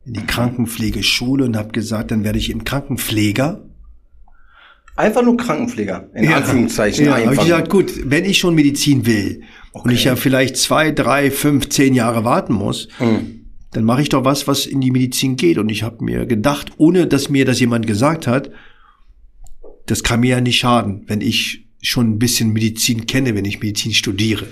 In 0.05 0.13
die 0.13 0.25
Krankenpflegeschule 0.25 1.45
und 1.45 1.57
habe 1.57 1.71
gesagt, 1.71 2.11
dann 2.11 2.23
werde 2.23 2.37
ich 2.37 2.49
eben 2.49 2.63
Krankenpfleger 2.63 3.65
Einfach 4.95 5.23
nur 5.23 5.35
Krankenpfleger, 5.35 6.09
in 6.13 6.23
ja, 6.23 6.37
Anführungszeichen. 6.37 7.05
Ja, 7.05 7.17
habe 7.17 7.33
ich 7.33 7.41
gesagt, 7.41 7.69
gut, 7.69 7.91
wenn 8.05 8.23
ich 8.23 8.37
schon 8.37 8.55
Medizin 8.55 9.05
will 9.05 9.43
okay. 9.73 9.83
und 9.83 9.93
ich 9.93 10.05
ja 10.05 10.15
vielleicht 10.15 10.55
zwei, 10.55 10.91
drei, 10.91 11.31
fünf, 11.31 11.67
zehn 11.67 11.93
Jahre 11.93 12.23
warten 12.23 12.53
muss, 12.53 12.87
mhm. 12.99 13.45
dann 13.73 13.83
mache 13.83 14.01
ich 14.01 14.09
doch 14.09 14.23
was, 14.23 14.47
was 14.47 14.65
in 14.65 14.79
die 14.79 14.91
Medizin 14.91 15.35
geht. 15.35 15.57
Und 15.57 15.67
ich 15.67 15.83
habe 15.83 16.01
mir 16.03 16.25
gedacht, 16.25 16.71
ohne 16.77 17.07
dass 17.07 17.29
mir 17.29 17.43
das 17.43 17.59
jemand 17.59 17.87
gesagt 17.87 18.25
hat, 18.25 18.51
das 19.85 20.01
kann 20.01 20.21
mir 20.21 20.31
ja 20.31 20.41
nicht 20.41 20.59
schaden, 20.59 21.03
wenn 21.07 21.19
ich 21.19 21.67
schon 21.81 22.11
ein 22.11 22.19
bisschen 22.19 22.53
Medizin 22.53 23.05
kenne, 23.05 23.35
wenn 23.35 23.45
ich 23.45 23.59
Medizin 23.59 23.93
studiere. 23.93 24.47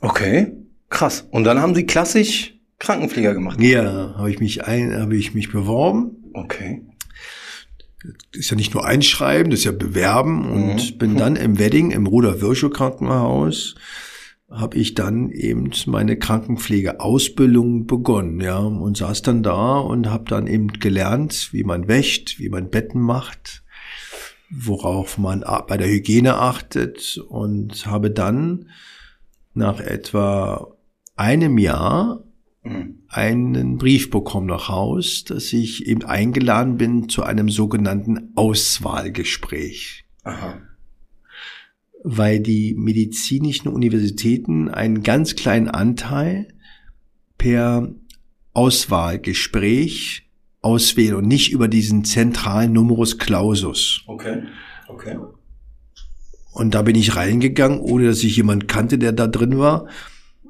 Okay, 0.00 0.52
krass. 0.88 1.28
Und 1.30 1.44
dann 1.44 1.60
haben 1.60 1.74
Sie 1.74 1.84
klassisch 1.84 2.54
Krankenpfleger 2.78 3.34
gemacht? 3.34 3.60
Ja, 3.60 4.14
habe 4.16 4.30
ich 4.30 4.40
mich 4.40 4.64
ein, 4.64 4.98
habe 4.98 5.14
ich 5.14 5.34
mich 5.34 5.52
beworben. 5.52 6.30
Okay 6.32 6.80
ist 8.32 8.50
ja 8.50 8.56
nicht 8.56 8.74
nur 8.74 8.84
einschreiben, 8.84 9.50
das 9.50 9.60
ist 9.60 9.64
ja 9.66 9.72
bewerben. 9.72 10.50
Und 10.50 10.94
mhm. 10.94 10.98
bin 10.98 11.16
dann 11.16 11.36
im 11.36 11.58
Wedding 11.58 11.90
im 11.90 12.06
Ruder 12.06 12.40
Virchow 12.40 12.70
Krankenhaus 12.70 13.74
habe 14.50 14.76
ich 14.76 14.94
dann 14.94 15.30
eben 15.30 15.70
meine 15.86 16.16
Krankenpflegeausbildung 16.16 17.86
begonnen, 17.86 18.40
ja, 18.40 18.58
und 18.58 18.96
saß 18.96 19.22
dann 19.22 19.42
da 19.42 19.78
und 19.78 20.10
habe 20.10 20.24
dann 20.28 20.46
eben 20.46 20.68
gelernt, 20.68 21.48
wie 21.52 21.64
man 21.64 21.88
wächt, 21.88 22.38
wie 22.38 22.48
man 22.48 22.70
Betten 22.70 23.00
macht, 23.00 23.64
worauf 24.50 25.18
man 25.18 25.44
bei 25.66 25.76
der 25.76 25.88
Hygiene 25.88 26.36
achtet. 26.36 27.18
Und 27.28 27.86
habe 27.86 28.10
dann 28.10 28.68
nach 29.54 29.80
etwa 29.80 30.76
einem 31.16 31.58
Jahr 31.58 32.22
einen 33.08 33.76
Brief 33.76 34.10
bekommen 34.10 34.46
nach 34.46 34.68
Haus, 34.68 35.24
dass 35.24 35.52
ich 35.52 35.86
eben 35.86 36.02
eingeladen 36.04 36.78
bin 36.78 37.08
zu 37.08 37.22
einem 37.22 37.50
sogenannten 37.50 38.32
Auswahlgespräch. 38.36 40.04
Aha. 40.22 40.62
Weil 42.02 42.40
die 42.40 42.74
medizinischen 42.74 43.68
Universitäten 43.68 44.70
einen 44.70 45.02
ganz 45.02 45.36
kleinen 45.36 45.68
Anteil 45.68 46.48
per 47.36 47.94
Auswahlgespräch 48.54 50.30
auswählen 50.62 51.16
und 51.16 51.28
nicht 51.28 51.52
über 51.52 51.68
diesen 51.68 52.04
zentralen 52.04 52.72
Numerus 52.72 53.18
Clausus. 53.18 54.02
Okay, 54.06 54.42
okay. 54.88 55.18
Und 56.52 56.74
da 56.74 56.82
bin 56.82 56.96
ich 56.96 57.16
reingegangen, 57.16 57.80
ohne 57.80 58.06
dass 58.06 58.22
ich 58.22 58.36
jemand 58.36 58.68
kannte, 58.68 58.96
der 58.96 59.12
da 59.12 59.26
drin 59.26 59.58
war 59.58 59.88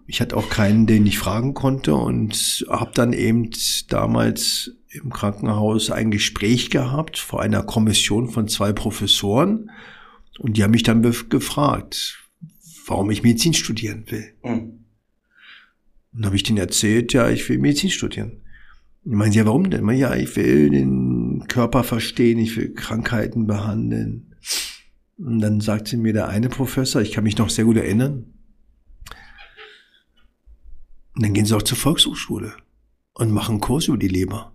ich 0.07 0.21
hatte 0.21 0.37
auch 0.37 0.49
keinen, 0.49 0.87
den 0.87 1.07
ich 1.07 1.19
fragen 1.19 1.55
konnte 1.55 1.95
und 1.95 2.67
habe 2.69 2.93
dann 2.95 3.13
eben 3.13 3.51
damals 3.89 4.73
im 4.91 5.11
Krankenhaus 5.11 5.91
ein 5.91 6.11
Gespräch 6.11 6.71
gehabt 6.71 7.19
vor 7.19 7.41
einer 7.41 7.63
Kommission 7.63 8.29
von 8.29 8.49
zwei 8.49 8.73
Professoren 8.73 9.71
und 10.39 10.57
die 10.57 10.63
haben 10.63 10.73
mich 10.73 10.83
dann 10.83 11.03
gefragt, 11.03 12.19
warum 12.87 13.11
ich 13.11 13.23
Medizin 13.23 13.55
studieren 13.55 14.05
will. 14.09 14.35
Mhm. 14.43 14.85
Und 16.13 16.21
dann 16.21 16.27
habe 16.27 16.37
ich 16.37 16.43
denen 16.43 16.59
erzählt, 16.59 17.13
ja, 17.13 17.29
ich 17.29 17.49
will 17.49 17.59
Medizin 17.59 17.91
studieren. 17.91 18.43
Die 19.05 19.17
meinen 19.17 19.33
ja, 19.33 19.45
warum 19.47 19.69
denn? 19.69 19.89
Ja, 19.91 20.15
ich 20.15 20.35
will 20.37 20.71
den 20.71 21.45
Körper 21.49 21.83
verstehen, 21.83 22.39
ich 22.39 22.57
will 22.57 22.73
Krankheiten 22.73 23.47
behandeln. 23.47 24.35
Und 25.19 25.41
dann 25.41 25.61
sagte 25.61 25.97
mir 25.97 26.13
der 26.13 26.29
eine 26.29 26.49
Professor, 26.49 27.03
ich 27.03 27.13
kann 27.13 27.25
mich 27.25 27.37
noch 27.37 27.51
sehr 27.51 27.65
gut 27.65 27.77
erinnern, 27.77 28.34
und 31.15 31.25
dann 31.25 31.33
gehen 31.33 31.47
sie 31.47 31.57
auch 31.57 31.63
zur 31.63 31.79
Volkshochschule 31.79 32.55
und 33.15 33.31
machen 33.31 33.53
einen 33.53 33.61
Kurs 33.61 33.89
über 33.89 33.99
die 33.99 34.09
Leber 34.09 34.53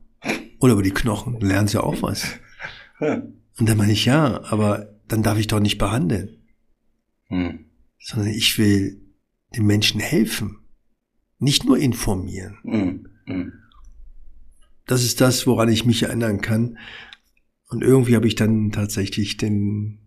oder 0.60 0.74
über 0.74 0.84
die 0.84 0.92
Knochen. 0.92 1.40
Lernen 1.40 1.68
sie 1.68 1.82
auch 1.82 2.02
was. 2.02 2.28
Und 3.00 3.70
dann 3.70 3.78
meine 3.78 3.94
ich, 3.94 4.06
ja, 4.06 4.44
aber 4.46 5.00
dann 5.08 5.24
darf 5.24 5.38
ich 5.38 5.48
doch 5.48 5.60
nicht 5.60 5.78
behandeln. 5.78 6.38
Hm. 7.28 7.66
Sondern 8.00 8.30
ich 8.30 8.58
will 8.58 9.02
den 9.56 9.66
Menschen 9.66 10.00
helfen. 10.00 10.60
Nicht 11.40 11.64
nur 11.64 11.78
informieren. 11.78 12.58
Hm. 12.64 13.08
Hm. 13.26 13.54
Das 14.86 15.04
ist 15.04 15.22
das, 15.22 15.48
woran 15.48 15.70
ich 15.70 15.86
mich 15.86 16.04
erinnern 16.04 16.42
kann. 16.42 16.78
Und 17.70 17.84
irgendwie 17.84 18.16
habe 18.16 18.28
ich 18.28 18.36
dann 18.36 18.72
tatsächlich 18.72 19.38
den 19.38 20.00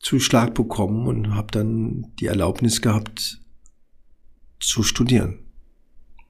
Zuschlag 0.00 0.54
bekommen 0.54 1.06
und 1.06 1.34
habe 1.34 1.50
dann 1.50 2.12
die 2.20 2.26
Erlaubnis 2.26 2.82
gehabt 2.82 3.40
zu 4.60 4.82
studieren. 4.82 5.47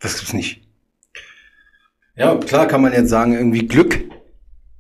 Das 0.01 0.17
gibt's 0.17 0.33
nicht. 0.33 0.63
Ja, 2.17 2.37
klar 2.37 2.67
kann 2.67 2.83
man 2.83 2.93
jetzt 2.93 3.11
sagen, 3.11 3.35
irgendwie 3.35 3.67
Glück. 3.67 4.01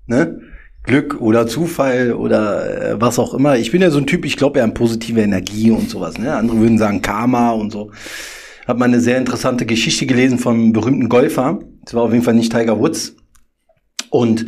Ne? 0.06 0.40
Glück 0.82 1.20
oder 1.20 1.46
Zufall 1.46 2.12
oder 2.12 2.92
äh, 2.92 3.00
was 3.00 3.18
auch 3.18 3.34
immer. 3.34 3.56
Ich 3.56 3.70
bin 3.70 3.82
ja 3.82 3.90
so 3.90 3.98
ein 3.98 4.06
Typ, 4.06 4.24
ich 4.24 4.36
glaube 4.36 4.58
ja 4.58 4.64
an 4.64 4.74
positive 4.74 5.20
Energie 5.20 5.70
und 5.70 5.90
sowas. 5.90 6.18
Ne? 6.18 6.34
Andere 6.34 6.58
würden 6.58 6.78
sagen 6.78 7.02
Karma 7.02 7.50
und 7.50 7.70
so. 7.70 7.92
Hab 8.66 8.78
mal 8.78 8.86
eine 8.86 9.00
sehr 9.00 9.18
interessante 9.18 9.66
Geschichte 9.66 10.06
gelesen 10.06 10.38
von 10.38 10.54
einem 10.54 10.72
berühmten 10.72 11.08
Golfer. 11.08 11.60
Das 11.84 11.94
war 11.94 12.02
auf 12.02 12.12
jeden 12.12 12.24
Fall 12.24 12.34
nicht 12.34 12.52
Tiger 12.52 12.78
Woods. 12.78 13.16
Und 14.10 14.46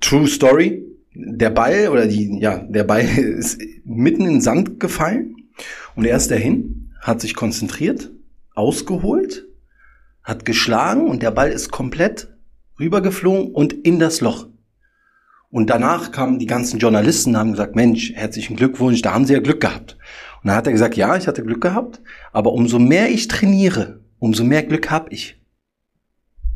True 0.00 0.26
Story. 0.26 0.82
Der 1.14 1.50
Ball 1.50 1.88
oder 1.88 2.06
die, 2.06 2.38
ja, 2.40 2.58
der 2.58 2.84
Ball 2.84 3.04
ist 3.18 3.60
mitten 3.84 4.22
in 4.22 4.34
den 4.34 4.40
Sand 4.40 4.80
gefallen 4.80 5.36
und 5.94 6.04
er 6.04 6.16
ist 6.16 6.30
dahin, 6.30 6.92
hat 7.00 7.20
sich 7.20 7.34
konzentriert, 7.34 8.10
ausgeholt, 8.54 9.46
hat 10.22 10.44
geschlagen 10.44 11.08
und 11.08 11.22
der 11.22 11.30
Ball 11.30 11.50
ist 11.50 11.70
komplett 11.70 12.28
rübergeflogen 12.78 13.52
und 13.52 13.72
in 13.72 13.98
das 13.98 14.20
Loch. 14.20 14.48
Und 15.50 15.70
danach 15.70 16.10
kamen 16.10 16.40
die 16.40 16.46
ganzen 16.46 16.80
Journalisten 16.80 17.30
und 17.30 17.36
haben 17.36 17.52
gesagt, 17.52 17.76
Mensch, 17.76 18.12
herzlichen 18.14 18.56
Glückwunsch, 18.56 19.02
da 19.02 19.14
haben 19.14 19.24
Sie 19.24 19.34
ja 19.34 19.40
Glück 19.40 19.60
gehabt. 19.60 19.96
Und 20.42 20.48
dann 20.48 20.56
hat 20.56 20.66
er 20.66 20.72
gesagt, 20.72 20.96
ja, 20.96 21.16
ich 21.16 21.28
hatte 21.28 21.44
Glück 21.44 21.60
gehabt, 21.60 22.00
aber 22.32 22.52
umso 22.52 22.78
mehr 22.78 23.08
ich 23.08 23.28
trainiere, 23.28 24.00
umso 24.18 24.42
mehr 24.42 24.64
Glück 24.64 24.90
habe 24.90 25.10
ich. 25.10 25.40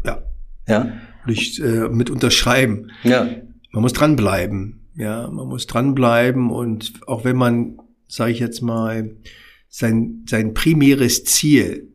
Ja. 0.04 0.22
Ja. 0.66 0.92
Ich 1.28 1.62
äh, 1.62 1.88
mit 1.88 2.10
unterschreiben. 2.10 2.90
Ja. 3.04 3.28
Man 3.70 3.82
muss 3.82 3.92
dranbleiben. 3.92 4.88
Ja, 4.94 5.30
man 5.30 5.46
muss 5.46 5.68
dranbleiben 5.68 6.50
und 6.50 6.94
auch 7.06 7.24
wenn 7.24 7.36
man, 7.36 7.78
sage 8.08 8.32
ich 8.32 8.40
jetzt 8.40 8.62
mal, 8.62 9.12
sein, 9.68 10.24
sein 10.28 10.54
primäres 10.54 11.24
Ziel 11.24 11.92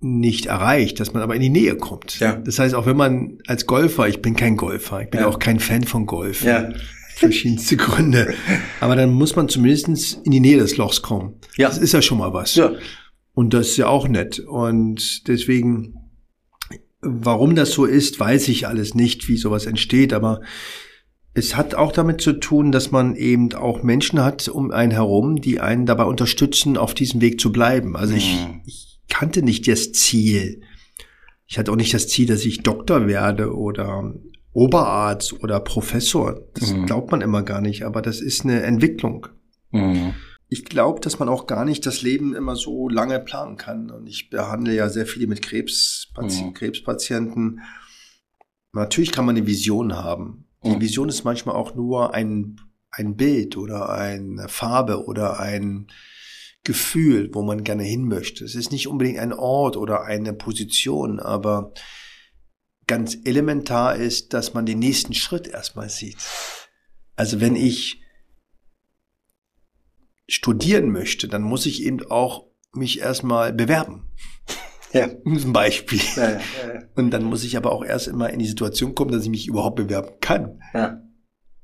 nicht 0.00 0.46
erreicht, 0.46 0.98
dass 0.98 1.12
man 1.12 1.22
aber 1.22 1.36
in 1.36 1.40
die 1.40 1.48
Nähe 1.48 1.76
kommt. 1.76 2.18
Ja. 2.18 2.34
Das 2.34 2.58
heißt, 2.58 2.74
auch 2.74 2.86
wenn 2.86 2.96
man 2.96 3.38
als 3.46 3.66
Golfer, 3.66 4.08
ich 4.08 4.20
bin 4.20 4.34
kein 4.34 4.56
Golfer, 4.56 5.02
ich 5.02 5.10
bin 5.10 5.20
ja. 5.20 5.28
auch 5.28 5.38
kein 5.38 5.60
Fan 5.60 5.84
von 5.84 6.06
Golf. 6.06 6.42
Ja. 6.42 6.72
Verschiedenste 7.14 7.76
Gründe. 7.76 8.34
Aber 8.80 8.96
dann 8.96 9.12
muss 9.12 9.36
man 9.36 9.48
zumindest 9.48 10.20
in 10.24 10.32
die 10.32 10.40
Nähe 10.40 10.58
des 10.58 10.76
Lochs 10.76 11.02
kommen. 11.02 11.34
Ja. 11.56 11.68
Das 11.68 11.78
ist 11.78 11.92
ja 11.92 12.02
schon 12.02 12.18
mal 12.18 12.32
was. 12.32 12.56
Ja. 12.56 12.72
Und 13.34 13.54
das 13.54 13.68
ist 13.68 13.76
ja 13.76 13.86
auch 13.86 14.08
nett. 14.08 14.40
Und 14.40 15.28
deswegen, 15.28 15.94
warum 17.00 17.54
das 17.54 17.70
so 17.70 17.84
ist, 17.84 18.18
weiß 18.18 18.48
ich 18.48 18.66
alles 18.66 18.94
nicht, 18.94 19.28
wie 19.28 19.36
sowas 19.36 19.66
entsteht, 19.66 20.12
aber 20.12 20.40
es 21.34 21.56
hat 21.56 21.74
auch 21.74 21.92
damit 21.92 22.20
zu 22.20 22.34
tun, 22.34 22.72
dass 22.72 22.90
man 22.90 23.16
eben 23.16 23.54
auch 23.54 23.82
Menschen 23.82 24.22
hat 24.22 24.48
um 24.48 24.70
einen 24.70 24.92
herum, 24.92 25.40
die 25.40 25.60
einen 25.60 25.86
dabei 25.86 26.04
unterstützen, 26.04 26.76
auf 26.76 26.92
diesem 26.94 27.20
Weg 27.20 27.40
zu 27.40 27.52
bleiben. 27.52 27.96
Also 27.96 28.14
ich, 28.14 28.46
mhm. 28.46 28.60
ich 28.66 29.00
kannte 29.08 29.42
nicht 29.42 29.66
das 29.66 29.92
Ziel. 29.92 30.62
Ich 31.46 31.58
hatte 31.58 31.72
auch 31.72 31.76
nicht 31.76 31.94
das 31.94 32.08
Ziel, 32.08 32.26
dass 32.26 32.44
ich 32.44 32.62
Doktor 32.62 33.06
werde 33.06 33.54
oder 33.54 34.14
Oberarzt 34.52 35.42
oder 35.42 35.60
Professor. 35.60 36.38
Das 36.54 36.74
mhm. 36.74 36.84
glaubt 36.84 37.10
man 37.10 37.22
immer 37.22 37.42
gar 37.42 37.62
nicht, 37.62 37.84
aber 37.84 38.02
das 38.02 38.20
ist 38.20 38.44
eine 38.44 38.62
Entwicklung. 38.62 39.28
Mhm. 39.70 40.14
Ich 40.50 40.66
glaube, 40.66 41.00
dass 41.00 41.18
man 41.18 41.30
auch 41.30 41.46
gar 41.46 41.64
nicht 41.64 41.86
das 41.86 42.02
Leben 42.02 42.34
immer 42.34 42.56
so 42.56 42.90
lange 42.90 43.18
planen 43.20 43.56
kann. 43.56 43.90
Und 43.90 44.06
ich 44.06 44.28
behandle 44.28 44.74
ja 44.74 44.90
sehr 44.90 45.06
viele 45.06 45.26
mit 45.26 45.40
Krebspati 45.40 46.44
mhm. 46.44 46.52
Krebspatienten. 46.52 47.60
Natürlich 48.74 49.12
kann 49.12 49.24
man 49.24 49.36
eine 49.36 49.46
Vision 49.46 49.94
haben. 49.94 50.46
Die. 50.64 50.80
Vision 50.80 51.08
ist 51.08 51.24
manchmal 51.24 51.56
auch 51.56 51.74
nur 51.74 52.14
ein, 52.14 52.60
ein 52.90 53.16
Bild 53.16 53.56
oder 53.56 53.88
eine 53.88 54.48
Farbe 54.48 55.06
oder 55.06 55.40
ein 55.40 55.88
Gefühl, 56.64 57.30
wo 57.32 57.42
man 57.42 57.64
gerne 57.64 57.82
hin 57.82 58.04
möchte. 58.04 58.44
Es 58.44 58.54
ist 58.54 58.70
nicht 58.70 58.86
unbedingt 58.86 59.18
ein 59.18 59.32
Ort 59.32 59.76
oder 59.76 60.04
eine 60.04 60.32
Position, 60.32 61.18
aber 61.18 61.72
ganz 62.86 63.18
elementar 63.24 63.96
ist, 63.96 64.32
dass 64.32 64.54
man 64.54 64.66
den 64.66 64.78
nächsten 64.78 65.14
Schritt 65.14 65.48
erstmal 65.48 65.88
sieht. 65.88 66.18
Also 67.16 67.40
wenn 67.40 67.56
ich 67.56 68.02
studieren 70.28 70.90
möchte, 70.90 71.28
dann 71.28 71.42
muss 71.42 71.66
ich 71.66 71.82
eben 71.82 72.04
auch 72.10 72.46
mich 72.72 73.00
erstmal 73.00 73.52
bewerben. 73.52 74.12
Ja. 74.92 75.08
Zum 75.24 75.52
Beispiel. 75.52 76.00
Ja, 76.16 76.32
ja. 76.32 76.40
Und 76.94 77.10
dann 77.10 77.24
muss 77.24 77.44
ich 77.44 77.56
aber 77.56 77.72
auch 77.72 77.84
erst 77.84 78.08
immer 78.08 78.30
in 78.30 78.38
die 78.38 78.46
Situation 78.46 78.94
kommen, 78.94 79.12
dass 79.12 79.24
ich 79.24 79.30
mich 79.30 79.46
überhaupt 79.46 79.76
bewerben 79.76 80.16
kann. 80.20 80.60
Ja. 80.74 81.00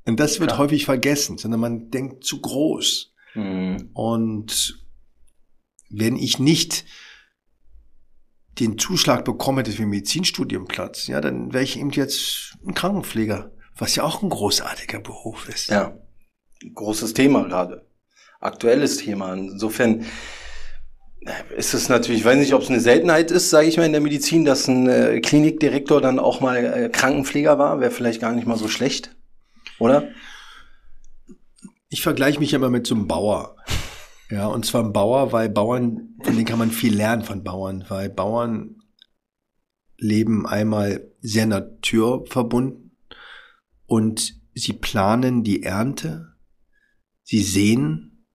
Und 0.05 0.19
das 0.19 0.39
wird 0.39 0.49
Klar. 0.49 0.59
häufig 0.59 0.85
vergessen, 0.85 1.37
sondern 1.37 1.59
man 1.59 1.91
denkt 1.91 2.23
zu 2.23 2.41
groß. 2.41 3.13
Mhm. 3.35 3.89
Und 3.93 4.83
wenn 5.89 6.15
ich 6.15 6.39
nicht 6.39 6.85
den 8.59 8.77
Zuschlag 8.77 9.23
bekomme 9.25 9.63
für 9.65 9.81
einen 9.81 9.91
Medizinstudienplatz, 9.91 11.07
ja, 11.07 11.21
dann 11.21 11.53
wäre 11.53 11.63
ich 11.63 11.79
eben 11.79 11.91
jetzt 11.91 12.57
ein 12.65 12.73
Krankenpfleger, 12.73 13.51
was 13.77 13.95
ja 13.95 14.03
auch 14.03 14.21
ein 14.21 14.29
großartiger 14.29 14.99
Beruf 14.99 15.47
ist. 15.47 15.69
Ja, 15.69 15.97
großes 16.73 17.13
Thema 17.13 17.43
gerade. 17.43 17.87
Aktuelles 18.39 18.97
Thema. 18.97 19.33
Insofern 19.33 20.05
ist 21.55 21.73
es 21.73 21.89
natürlich, 21.89 22.21
ich 22.21 22.25
weiß 22.25 22.37
nicht, 22.37 22.53
ob 22.53 22.61
es 22.61 22.69
eine 22.69 22.79
Seltenheit 22.79 23.31
ist, 23.31 23.49
sage 23.49 23.67
ich 23.67 23.77
mal, 23.77 23.85
in 23.85 23.91
der 23.91 24.01
Medizin, 24.01 24.45
dass 24.45 24.67
ein 24.67 24.87
äh, 24.87 25.19
Klinikdirektor 25.19 26.01
dann 26.01 26.19
auch 26.19 26.39
mal 26.39 26.57
äh, 26.57 26.89
Krankenpfleger 26.89 27.59
war. 27.59 27.79
Wäre 27.79 27.91
vielleicht 27.91 28.21
gar 28.21 28.33
nicht 28.33 28.47
mal 28.47 28.57
so 28.57 28.67
schlecht, 28.67 29.15
oder? 29.79 30.09
Ich 31.89 32.01
vergleiche 32.01 32.39
mich 32.39 32.53
immer 32.53 32.69
mit 32.69 32.87
so 32.87 32.95
einem 32.95 33.07
Bauer. 33.07 33.57
Ja, 34.29 34.47
und 34.47 34.65
zwar 34.65 34.83
ein 34.83 34.93
Bauer, 34.93 35.31
weil 35.31 35.49
Bauern, 35.49 36.15
von 36.23 36.35
denen 36.35 36.45
kann 36.45 36.59
man 36.59 36.71
viel 36.71 36.95
lernen 36.95 37.23
von 37.23 37.43
Bauern, 37.43 37.85
weil 37.89 38.09
Bauern 38.09 38.75
leben 39.97 40.45
einmal 40.45 41.11
sehr 41.19 41.47
naturverbunden 41.47 42.95
und 43.85 44.35
sie 44.53 44.73
planen 44.73 45.43
die 45.43 45.63
Ernte, 45.63 46.35
sie 47.23 47.41
sehen, 47.41 48.25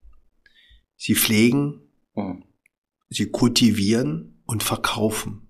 sie 0.97 1.15
pflegen, 1.15 1.81
mhm. 2.13 2.44
Sie 3.15 3.29
kultivieren 3.29 4.41
und 4.45 4.63
verkaufen. 4.63 5.47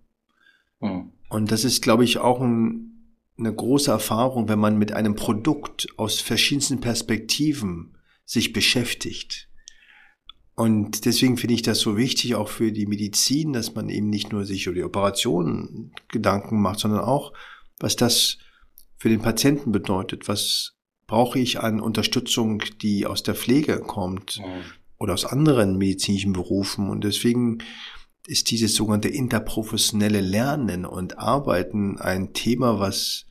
Mhm. 0.80 1.12
Und 1.30 1.52
das 1.52 1.66
ist, 1.66 1.82
glaube 1.82 2.04
ich, 2.04 2.20
auch 2.20 2.40
ein, 2.40 3.18
eine 3.38 3.54
große 3.54 3.92
Erfahrung, 3.92 4.48
wenn 4.48 4.60
man 4.60 4.78
mit 4.78 4.94
einem 4.94 5.16
Produkt 5.16 5.88
aus 5.98 6.22
verschiedensten 6.22 6.80
Perspektiven 6.80 7.98
sich 8.26 8.54
beschäftigt. 8.54 9.50
Und 10.56 11.04
deswegen 11.06 11.38
finde 11.38 11.56
ich 11.56 11.64
das 11.64 11.80
so 11.80 11.98
wichtig, 11.98 12.36
auch 12.36 12.48
für 12.48 12.72
die 12.72 12.86
Medizin, 12.86 13.52
dass 13.52 13.76
man 13.76 13.90
eben 13.90 14.10
nicht 14.10 14.32
nur 14.32 14.46
sich 14.46 14.66
über 14.68 14.76
die 14.76 14.84
Operationen 14.84 15.92
Gedanken 16.08 16.62
macht, 16.62 16.80
sondern 16.80 17.02
auch, 17.02 17.34
was 17.80 17.98
das 17.98 18.38
für 18.98 19.10
den 19.10 19.22
Patienten 19.22 19.74
bedeutet. 19.74 20.30
Was 20.30 20.78
brauche 21.08 21.40
ich 21.40 21.60
an 21.60 21.82
Unterstützung, 21.82 22.64
die 22.82 23.06
aus 23.06 23.22
der 23.22 23.36
Pflege 23.36 23.80
kommt 23.80 24.40
mhm. 24.40 24.64
Oder 24.98 25.14
aus 25.14 25.26
anderen 25.26 25.78
medizinischen 25.78 26.34
Berufen. 26.34 26.90
Und 26.90 27.04
deswegen 27.04 27.60
ist 28.28 28.52
dieses 28.52 28.76
sogenannte 28.76 29.10
interprofessionelle 29.10 30.22
Lernen 30.22 30.86
und 30.86 31.20
Arbeiten 31.20 32.00
ein 32.00 32.34
Thema, 32.34 32.80
was 32.80 33.26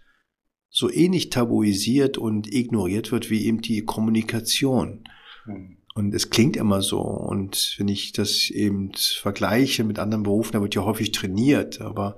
so 0.70 0.90
ähnlich 0.90 1.31
tabuisiert 1.31 2.18
und 2.18 2.53
ignoriert 2.53 3.12
wird 3.12 3.31
wie 3.31 3.44
eben 3.44 3.61
die 3.61 3.85
Kommunikation. 3.85 5.05
Mhm. 5.46 5.79
Und 5.94 6.12
es 6.12 6.31
klingt 6.31 6.57
immer 6.57 6.83
so. 6.83 7.00
Und 7.00 7.77
wenn 7.79 7.87
ich 7.87 8.12
das 8.12 8.50
eben 8.50 8.92
vergleiche 8.94 9.85
mit 9.85 10.00
anderen 10.00 10.24
Berufen, 10.24 10.53
da 10.53 10.61
wird 10.61 10.74
ja 10.74 10.85
häufig 10.85 11.12
trainiert. 11.12 11.81
Aber 11.81 12.16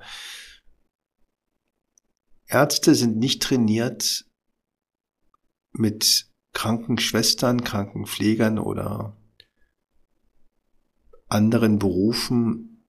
Ärzte 2.47 2.95
sind 2.95 3.19
nicht 3.19 3.43
trainiert 3.43 4.25
mit 5.73 6.27
Krankenschwestern, 6.55 7.65
Krankenpflegern 7.65 8.59
oder 8.59 9.16
anderen 11.29 11.79
Berufen 11.79 12.85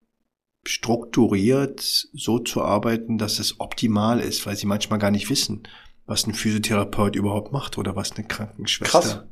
strukturiert 0.66 1.80
so 1.80 2.38
zu 2.38 2.62
arbeiten, 2.62 3.18
dass 3.18 3.38
es 3.38 3.60
optimal 3.60 4.20
ist, 4.20 4.46
weil 4.46 4.56
sie 4.56 4.66
manchmal 4.66 4.98
gar 4.98 5.10
nicht 5.10 5.30
wissen, 5.30 5.66
was 6.06 6.26
ein 6.26 6.34
Physiotherapeut 6.34 7.16
überhaupt 7.16 7.52
macht 7.52 7.78
oder 7.78 7.96
was 7.96 8.12
eine 8.12 8.26
Krankenschwester. 8.26 9.00
Krass. 9.00 9.22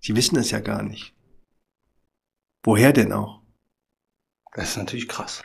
Sie 0.00 0.14
wissen 0.14 0.36
es 0.36 0.50
ja 0.50 0.60
gar 0.60 0.82
nicht. 0.82 1.14
Woher 2.62 2.92
denn 2.92 3.12
auch? 3.12 3.42
Das 4.54 4.70
ist 4.70 4.76
natürlich 4.76 5.08
krass. 5.08 5.42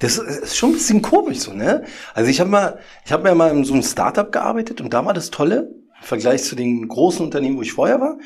Das 0.00 0.18
ist 0.18 0.56
schon 0.56 0.70
ein 0.70 0.74
bisschen 0.74 1.02
komisch 1.02 1.38
so, 1.38 1.52
ne? 1.52 1.84
Also 2.14 2.30
ich 2.30 2.40
habe 2.40 2.50
mal, 2.50 2.80
ich 3.04 3.12
habe 3.12 3.28
ja 3.28 3.34
mal 3.34 3.56
in 3.56 3.64
so 3.64 3.74
einem 3.74 3.82
Startup 3.82 4.30
gearbeitet 4.30 4.80
und 4.80 4.92
da 4.92 5.04
war 5.04 5.14
das 5.14 5.30
Tolle, 5.30 5.70
im 6.00 6.04
Vergleich 6.04 6.42
zu 6.44 6.56
den 6.56 6.88
großen 6.88 7.24
Unternehmen, 7.24 7.56
wo 7.56 7.62
ich 7.62 7.72
vorher 7.72 8.00
war, 8.00 8.18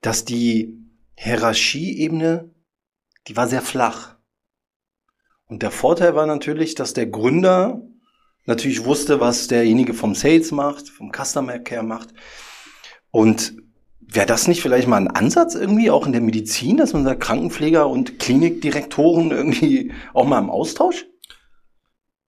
dass 0.00 0.24
die 0.24 0.78
Hierarchieebene, 1.16 2.53
die 3.28 3.36
war 3.36 3.48
sehr 3.48 3.62
flach. 3.62 4.16
Und 5.46 5.62
der 5.62 5.70
Vorteil 5.70 6.14
war 6.14 6.26
natürlich, 6.26 6.74
dass 6.74 6.94
der 6.94 7.06
Gründer 7.06 7.82
natürlich 8.46 8.84
wusste, 8.84 9.20
was 9.20 9.46
derjenige 9.46 9.94
vom 9.94 10.14
Sales 10.14 10.52
macht, 10.52 10.88
vom 10.88 11.12
Customer 11.12 11.58
Care 11.58 11.82
macht. 11.82 12.10
Und 13.10 13.54
Wäre 14.14 14.26
das 14.26 14.48
nicht 14.48 14.62
vielleicht 14.62 14.86
mal 14.86 14.98
ein 14.98 15.08
Ansatz 15.08 15.54
irgendwie 15.54 15.90
auch 15.90 16.06
in 16.06 16.12
der 16.12 16.20
Medizin, 16.20 16.76
dass 16.76 16.92
man 16.92 17.04
sagt, 17.04 17.20
Krankenpfleger 17.20 17.88
und 17.88 18.18
Klinikdirektoren 18.18 19.30
irgendwie 19.30 19.92
auch 20.12 20.26
mal 20.26 20.38
im 20.38 20.50
Austausch? 20.50 21.06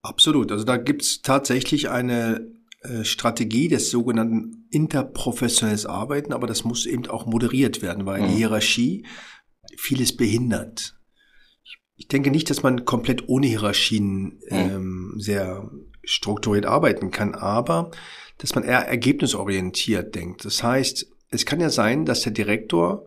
Absolut. 0.02 0.50
Also 0.52 0.64
da 0.64 0.78
gibt's 0.78 1.22
tatsächlich 1.22 1.90
eine 1.90 2.50
äh, 2.82 3.04
Strategie 3.04 3.68
des 3.68 3.90
sogenannten 3.90 4.66
interprofessionelles 4.70 5.86
Arbeiten, 5.86 6.32
aber 6.32 6.46
das 6.46 6.64
muss 6.64 6.86
eben 6.86 7.06
auch 7.06 7.26
moderiert 7.26 7.82
werden, 7.82 8.06
weil 8.06 8.22
mhm. 8.22 8.28
die 8.28 8.34
Hierarchie 8.34 9.06
vieles 9.76 10.16
behindert. 10.16 10.96
Ich 11.96 12.08
denke 12.08 12.30
nicht, 12.30 12.50
dass 12.50 12.62
man 12.62 12.84
komplett 12.84 13.28
ohne 13.28 13.46
Hierarchien 13.46 14.24
mhm. 14.24 14.40
ähm, 14.50 15.14
sehr 15.18 15.70
strukturiert 16.04 16.66
arbeiten 16.66 17.10
kann, 17.10 17.34
aber 17.34 17.90
dass 18.38 18.54
man 18.54 18.64
eher 18.64 18.86
ergebnisorientiert 18.86 20.14
denkt. 20.14 20.44
Das 20.44 20.62
heißt, 20.62 21.06
es 21.30 21.46
kann 21.46 21.60
ja 21.60 21.70
sein, 21.70 22.04
dass 22.04 22.20
der 22.20 22.32
Direktor 22.32 23.06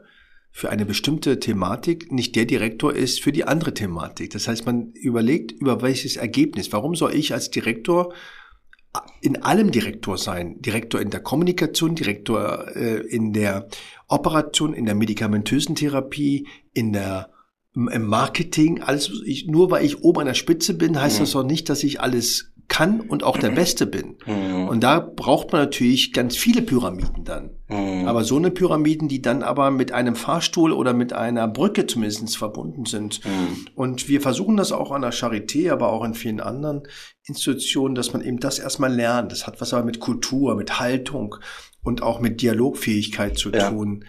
für 0.51 0.69
eine 0.69 0.85
bestimmte 0.85 1.39
Thematik 1.39 2.11
nicht 2.11 2.35
der 2.35 2.45
Direktor 2.45 2.93
ist 2.93 3.21
für 3.21 3.31
die 3.31 3.45
andere 3.45 3.73
Thematik. 3.73 4.31
Das 4.31 4.47
heißt, 4.47 4.65
man 4.65 4.91
überlegt, 4.93 5.51
über 5.51 5.81
welches 5.81 6.17
Ergebnis. 6.17 6.73
Warum 6.73 6.95
soll 6.95 7.13
ich 7.13 7.33
als 7.33 7.51
Direktor 7.51 8.13
in 9.21 9.43
allem 9.43 9.71
Direktor 9.71 10.17
sein. 10.17 10.61
Direktor 10.61 10.99
in 11.01 11.09
der 11.09 11.19
Kommunikation, 11.19 11.95
Direktor 11.95 12.75
äh, 12.75 13.01
in 13.07 13.33
der 13.33 13.67
Operation, 14.07 14.73
in 14.73 14.85
der 14.85 14.95
medikamentösen 14.95 15.75
Therapie, 15.75 16.47
in 16.73 16.93
der 16.93 17.29
im 17.75 18.07
Marketing, 18.07 18.81
alles, 18.81 19.11
ich, 19.25 19.45
nur 19.45 19.69
weil 19.69 19.85
ich 19.85 20.03
oben 20.03 20.21
an 20.21 20.25
der 20.25 20.33
Spitze 20.33 20.73
bin, 20.73 20.99
heißt 20.99 21.17
mhm. 21.17 21.23
das 21.23 21.31
doch 21.31 21.43
nicht, 21.43 21.69
dass 21.69 21.83
ich 21.83 22.01
alles 22.01 22.51
kann 22.69 23.01
und 23.01 23.23
auch 23.23 23.37
der 23.37 23.49
Beste 23.49 23.85
bin. 23.87 24.15
Mhm. 24.25 24.69
Und 24.69 24.83
da 24.83 24.99
braucht 24.99 25.51
man 25.51 25.61
natürlich 25.61 26.13
ganz 26.13 26.37
viele 26.37 26.61
Pyramiden 26.61 27.25
dann. 27.25 27.49
Mhm. 27.67 28.07
Aber 28.07 28.23
so 28.23 28.37
eine 28.37 28.51
Pyramiden, 28.51 29.09
die 29.09 29.21
dann 29.21 29.43
aber 29.43 29.71
mit 29.71 29.91
einem 29.91 30.15
Fahrstuhl 30.15 30.71
oder 30.71 30.93
mit 30.93 31.11
einer 31.11 31.47
Brücke 31.47 31.87
zumindest 31.87 32.37
verbunden 32.37 32.85
sind. 32.85 33.25
Mhm. 33.25 33.67
Und 33.75 34.07
wir 34.07 34.21
versuchen 34.21 34.55
das 34.55 34.71
auch 34.71 34.91
an 34.91 35.01
der 35.01 35.11
Charité, 35.11 35.71
aber 35.71 35.91
auch 35.91 36.05
in 36.05 36.13
vielen 36.13 36.39
anderen 36.39 36.83
Institutionen, 37.27 37.95
dass 37.95 38.13
man 38.13 38.21
eben 38.21 38.39
das 38.39 38.59
erstmal 38.59 38.93
lernt. 38.93 39.31
Das 39.31 39.47
hat 39.47 39.59
was 39.59 39.73
aber 39.73 39.83
mit 39.83 39.99
Kultur, 39.99 40.55
mit 40.55 40.79
Haltung 40.79 41.35
und 41.83 42.03
auch 42.03 42.19
mit 42.19 42.41
Dialogfähigkeit 42.41 43.37
zu 43.37 43.51
ja. 43.51 43.69
tun. 43.69 44.05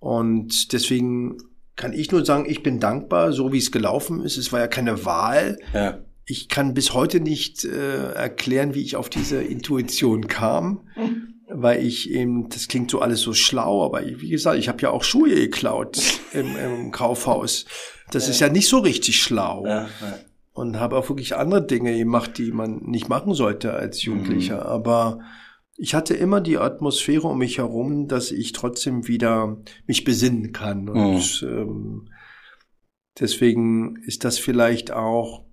Und 0.00 0.72
deswegen 0.72 1.38
kann 1.76 1.92
ich 1.92 2.10
nur 2.10 2.24
sagen, 2.24 2.46
ich 2.48 2.64
bin 2.64 2.80
dankbar, 2.80 3.32
so 3.32 3.52
wie 3.52 3.58
es 3.58 3.70
gelaufen 3.70 4.22
ist. 4.22 4.36
Es 4.36 4.52
war 4.52 4.60
ja 4.60 4.66
keine 4.66 5.04
Wahl. 5.04 5.56
Ja 5.72 6.00
ich 6.32 6.48
kann 6.48 6.72
bis 6.72 6.94
heute 6.94 7.20
nicht 7.20 7.64
äh, 7.66 8.12
erklären, 8.14 8.74
wie 8.74 8.80
ich 8.80 8.96
auf 8.96 9.10
diese 9.10 9.42
Intuition 9.42 10.28
kam, 10.28 10.88
weil 11.46 11.84
ich 11.84 12.10
eben, 12.10 12.48
das 12.48 12.68
klingt 12.68 12.90
so 12.90 13.00
alles 13.00 13.20
so 13.20 13.34
schlau, 13.34 13.84
aber 13.84 14.00
wie 14.02 14.30
gesagt, 14.30 14.58
ich 14.58 14.68
habe 14.68 14.80
ja 14.80 14.90
auch 14.90 15.04
Schuhe 15.04 15.34
geklaut 15.34 15.98
im, 16.32 16.56
im 16.56 16.90
Kaufhaus. 16.90 17.66
Das 18.10 18.24
ja. 18.24 18.30
ist 18.30 18.40
ja 18.40 18.48
nicht 18.48 18.66
so 18.66 18.78
richtig 18.78 19.22
schlau. 19.22 19.66
Ja, 19.66 19.82
ja. 19.82 20.18
Und 20.54 20.80
habe 20.80 20.96
auch 20.96 21.08
wirklich 21.10 21.36
andere 21.36 21.66
Dinge 21.66 21.96
gemacht, 21.96 22.38
die 22.38 22.50
man 22.50 22.78
nicht 22.82 23.10
machen 23.10 23.34
sollte 23.34 23.74
als 23.74 24.02
Jugendlicher. 24.02 24.56
Mhm. 24.56 24.66
Aber 24.66 25.20
ich 25.76 25.94
hatte 25.94 26.14
immer 26.14 26.40
die 26.40 26.58
Atmosphäre 26.58 27.28
um 27.28 27.38
mich 27.38 27.58
herum, 27.58 28.08
dass 28.08 28.30
ich 28.30 28.52
trotzdem 28.52 29.06
wieder 29.06 29.58
mich 29.86 30.04
besinnen 30.04 30.52
kann. 30.52 30.88
Und 30.88 31.42
mhm. 31.42 31.48
ähm, 31.48 32.08
deswegen 33.18 33.96
ist 34.06 34.24
das 34.24 34.38
vielleicht 34.38 34.92
auch 34.92 35.44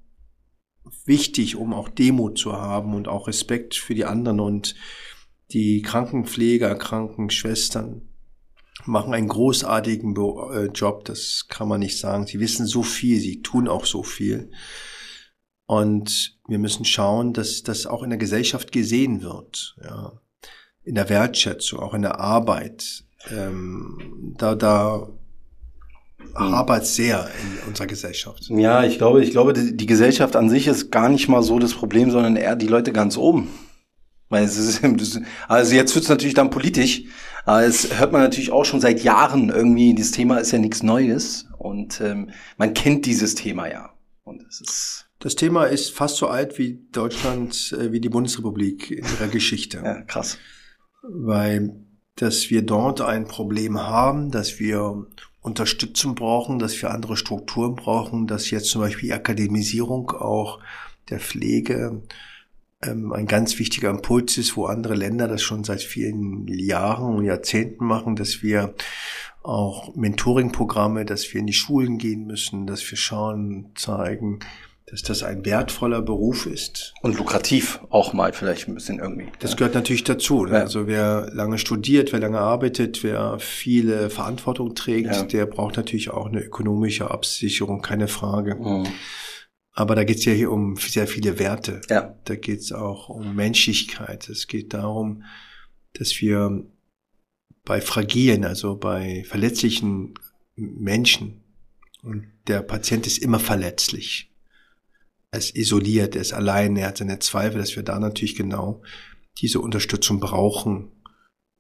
wichtig, 1.06 1.56
um 1.56 1.74
auch 1.74 1.90
Demut 1.90 2.38
zu 2.38 2.54
haben 2.54 2.94
und 2.94 3.08
auch 3.08 3.28
Respekt 3.28 3.76
für 3.76 3.96
die 3.96 4.06
anderen 4.06 4.40
und 4.40 4.76
die 5.52 5.82
Krankenpfleger, 5.82 6.76
Krankenschwestern 6.76 8.10
machen 8.86 9.14
einen 9.14 9.28
großartigen 9.28 10.16
äh, 10.16 10.66
Job, 10.68 11.06
das 11.06 11.48
kann 11.48 11.68
man 11.68 11.80
nicht 11.80 12.00
sagen. 12.00 12.28
Sie 12.28 12.40
wissen 12.40 12.66
so 12.66 12.84
viel, 12.84 13.20
sie 13.20 13.42
tun 13.42 13.68
auch 13.68 13.86
so 13.86 14.04
viel. 14.04 14.52
Und 15.66 16.40
wir 16.48 16.60
müssen 16.60 16.86
schauen, 16.86 17.34
dass 17.34 17.64
das 17.64 17.86
auch 17.86 18.04
in 18.04 18.10
der 18.10 18.20
Gesellschaft 18.20 18.72
gesehen 18.72 19.22
wird, 19.22 19.76
ja. 19.84 20.20
In 20.84 20.96
der 20.96 21.10
Wertschätzung, 21.10 21.80
auch 21.80 21.94
in 21.94 22.02
der 22.02 22.20
Arbeit. 22.20 23.04
Ähm, 23.30 24.34
da, 24.38 24.56
da 24.56 25.10
hapert 26.36 26.86
sehr 26.86 27.30
in 27.42 27.68
unserer 27.68 27.88
Gesellschaft. 27.88 28.50
Ja, 28.50 28.84
ich 28.84 28.98
glaube, 28.98 29.24
ich 29.24 29.32
glaube, 29.32 29.54
die, 29.54 29.76
die, 29.76 29.86
Gesellschaft 29.86 30.36
an 30.36 30.50
sich 30.50 30.68
ist 30.68 30.92
gar 30.92 31.10
nicht 31.10 31.28
mal 31.28 31.44
so 31.44 31.60
das 31.60 31.74
Problem, 31.74 32.12
sondern 32.12 32.36
eher 32.36 32.56
die 32.56 32.68
Leute 32.68 32.94
ganz 32.94 33.18
oben. 33.18 33.50
Weil 34.30 34.44
es 34.44 34.58
ist, 34.58 34.82
also 35.48 35.76
jetzt 35.76 35.96
wird 35.96 36.04
es 36.04 36.10
natürlich 36.10 36.36
dann 36.36 36.50
politisch, 36.50 37.04
aber 37.46 37.64
es 37.64 38.00
hört 38.00 38.12
man 38.12 38.22
natürlich 38.22 38.52
auch 38.52 38.66
schon 38.66 38.80
seit 38.80 39.04
Jahren 39.04 39.50
irgendwie, 39.50 39.96
das 39.96 40.12
Thema 40.12 40.38
ist 40.38 40.52
ja 40.52 40.60
nichts 40.60 40.84
Neues 40.84 41.48
und 41.58 42.00
ähm, 42.02 42.30
man 42.58 42.74
kennt 42.74 43.06
dieses 43.06 43.36
Thema 43.36 43.68
ja. 43.68 43.90
Und 44.24 44.44
es 44.48 44.62
ist 44.62 45.10
das 45.20 45.36
Thema 45.36 45.66
ist 45.66 45.92
fast 45.92 46.16
so 46.16 46.28
alt 46.28 46.58
wie 46.58 46.88
Deutschland, 46.92 47.76
äh, 47.78 47.92
wie 47.92 48.00
die 48.00 48.10
Bundesrepublik 48.10 48.90
in 48.90 49.04
ihrer 49.04 49.28
Geschichte. 49.28 49.82
Ja, 49.84 50.02
krass. 50.04 50.38
Weil, 51.04 51.76
dass 52.16 52.50
wir 52.50 52.62
dort 52.62 53.02
ein 53.02 53.28
Problem 53.28 53.82
haben, 53.82 54.32
dass 54.32 54.60
wir 54.60 55.08
Unterstützung 55.42 56.16
brauchen, 56.16 56.60
dass 56.60 56.82
wir 56.82 56.92
andere 56.92 57.16
Strukturen 57.16 57.76
brauchen, 57.76 58.28
dass 58.28 58.52
jetzt 58.52 58.70
zum 58.70 58.82
Beispiel 58.82 59.10
die 59.10 59.14
Akademisierung 59.14 60.12
auch 60.12 60.60
der 61.10 61.20
Pflege 61.20 62.04
ähm, 62.84 63.14
ein 63.14 63.26
ganz 63.26 63.58
wichtiger 63.60 63.90
Impuls 63.90 64.38
ist, 64.38 64.58
wo 64.58 64.66
andere 64.66 64.96
Länder 64.96 65.28
das 65.28 65.42
schon 65.42 65.64
seit 65.64 65.82
vielen 65.82 66.48
Jahren 66.48 67.16
und 67.16 67.26
Jahrzehnten 67.26 67.86
machen, 67.86 68.16
dass 68.16 68.44
wir 68.44 68.74
auch 69.42 69.96
Mentoring-Programme, 69.96 71.06
dass 71.06 71.34
wir 71.34 71.40
in 71.40 71.48
die 71.48 71.54
Schulen 71.54 71.98
gehen 71.98 72.26
müssen, 72.26 72.68
dass 72.68 72.90
wir 72.90 72.98
schauen, 72.98 73.72
zeigen, 73.76 74.40
dass 74.90 75.04
das 75.04 75.24
ein 75.24 75.46
wertvoller 75.46 76.02
Beruf 76.02 76.46
ist. 76.46 76.94
Und 77.02 77.18
lukrativ 77.18 77.80
auch 77.90 78.14
mal 78.14 78.34
vielleicht 78.34 78.68
ein 78.68 78.74
bisschen 78.74 79.00
irgendwie. 79.00 79.28
Das 79.40 79.56
gehört 79.56 79.76
natürlich 79.76 80.04
dazu. 80.04 80.46
Ne? 80.46 80.54
Ja. 80.54 80.60
Also 80.62 80.88
wer 80.88 81.30
lange 81.34 81.58
studiert, 81.58 82.12
wer 82.12 82.20
lange 82.20 82.40
arbeitet, 82.40 83.04
wer 83.04 83.38
viele 83.40 84.10
Verantwortung 84.10 84.76
trägt, 84.76 85.14
ja. 85.14 85.24
der 85.24 85.46
braucht 85.46 85.78
natürlich 85.78 86.10
auch 86.10 86.28
eine 86.28 86.42
ökonomische 86.42 87.12
Absicherung, 87.12 87.82
keine 87.82 88.08
Frage. 88.08 88.56
Mhm. 88.56 88.88
Aber 89.74 89.96
da 89.96 90.04
geht 90.04 90.18
es 90.18 90.26
ja 90.26 90.34
hier 90.34 90.52
um 90.52 90.76
sehr 90.76 91.08
viele 91.08 91.40
Werte. 91.40 91.82
Ja. 91.90 92.16
Da 92.26 92.36
geht 92.36 92.60
es 92.60 92.72
auch 92.72 93.10
um 93.10 93.36
Menschlichkeit. 93.36 94.28
Es 94.28 94.48
geht 94.48 94.74
darum, 94.74 95.24
dass 95.94 96.20
wir 96.20 96.66
bei 97.64 97.80
fragilen, 97.80 98.44
also 98.46 98.76
bei 98.76 99.24
verletzlichen 99.28 100.16
Menschen, 100.56 101.44
und 102.02 102.28
der 102.48 102.62
Patient 102.62 103.06
ist 103.08 103.18
immer 103.18 103.40
verletzlich 103.40 104.30
er 105.32 105.40
ist 105.40 105.56
isoliert, 105.56 106.16
er 106.16 106.22
ist 106.22 106.34
allein, 106.34 106.76
er 106.76 106.88
hat 106.88 106.98
seine 106.98 107.20
Zweifel, 107.20 107.60
dass 107.60 107.76
wir 107.76 107.84
da 107.84 108.00
natürlich 108.00 108.36
genau 108.36 108.82
diese 109.38 109.60
Unterstützung 109.60 110.20
brauchen. 110.20 110.92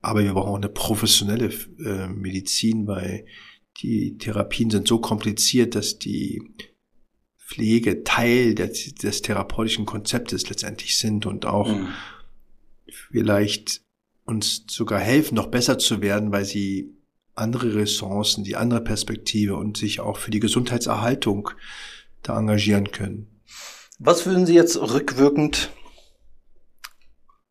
Aber 0.01 0.23
wir 0.23 0.33
brauchen 0.33 0.49
auch 0.49 0.55
eine 0.55 0.69
professionelle 0.69 1.53
äh, 1.83 2.07
Medizin, 2.07 2.87
weil 2.87 3.25
die 3.81 4.17
Therapien 4.17 4.69
sind 4.69 4.87
so 4.87 4.99
kompliziert, 4.99 5.75
dass 5.75 5.99
die 5.99 6.41
Pflege 7.37 8.03
Teil 8.03 8.55
des, 8.55 8.93
des 8.95 9.21
therapeutischen 9.21 9.85
Konzeptes 9.85 10.49
letztendlich 10.49 10.97
sind 10.97 11.25
und 11.25 11.45
auch 11.45 11.67
mhm. 11.67 11.87
vielleicht 12.87 13.81
uns 14.23 14.65
sogar 14.69 14.99
helfen, 14.99 15.35
noch 15.35 15.47
besser 15.47 15.79
zu 15.79 16.01
werden, 16.01 16.31
weil 16.31 16.45
sie 16.45 16.93
andere 17.33 17.75
Ressourcen, 17.75 18.43
die 18.43 18.55
andere 18.55 18.83
Perspektive 18.83 19.55
und 19.55 19.77
sich 19.77 19.99
auch 19.99 20.17
für 20.17 20.31
die 20.31 20.39
Gesundheitserhaltung 20.39 21.49
da 22.21 22.37
engagieren 22.37 22.91
können. 22.91 23.38
Was 23.99 24.25
würden 24.25 24.45
Sie 24.45 24.53
jetzt 24.53 24.77
rückwirkend 24.77 25.71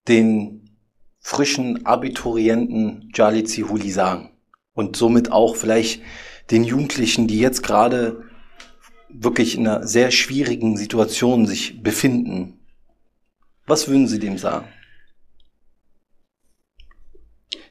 den 0.08 0.78
frischen 1.20 1.84
Abiturienten 1.84 3.10
Jali 3.14 3.44
Zihuli 3.44 3.90
sagen? 3.90 4.30
Und 4.72 4.96
somit 4.96 5.32
auch 5.32 5.56
vielleicht 5.56 6.02
den 6.50 6.64
Jugendlichen, 6.64 7.26
die 7.26 7.38
jetzt 7.38 7.62
gerade 7.62 8.24
wirklich 9.10 9.56
in 9.56 9.66
einer 9.66 9.86
sehr 9.86 10.10
schwierigen 10.10 10.76
Situation 10.76 11.46
sich 11.46 11.82
befinden. 11.82 12.66
Was 13.66 13.88
würden 13.88 14.08
Sie 14.08 14.18
dem 14.18 14.38
sagen? 14.38 14.68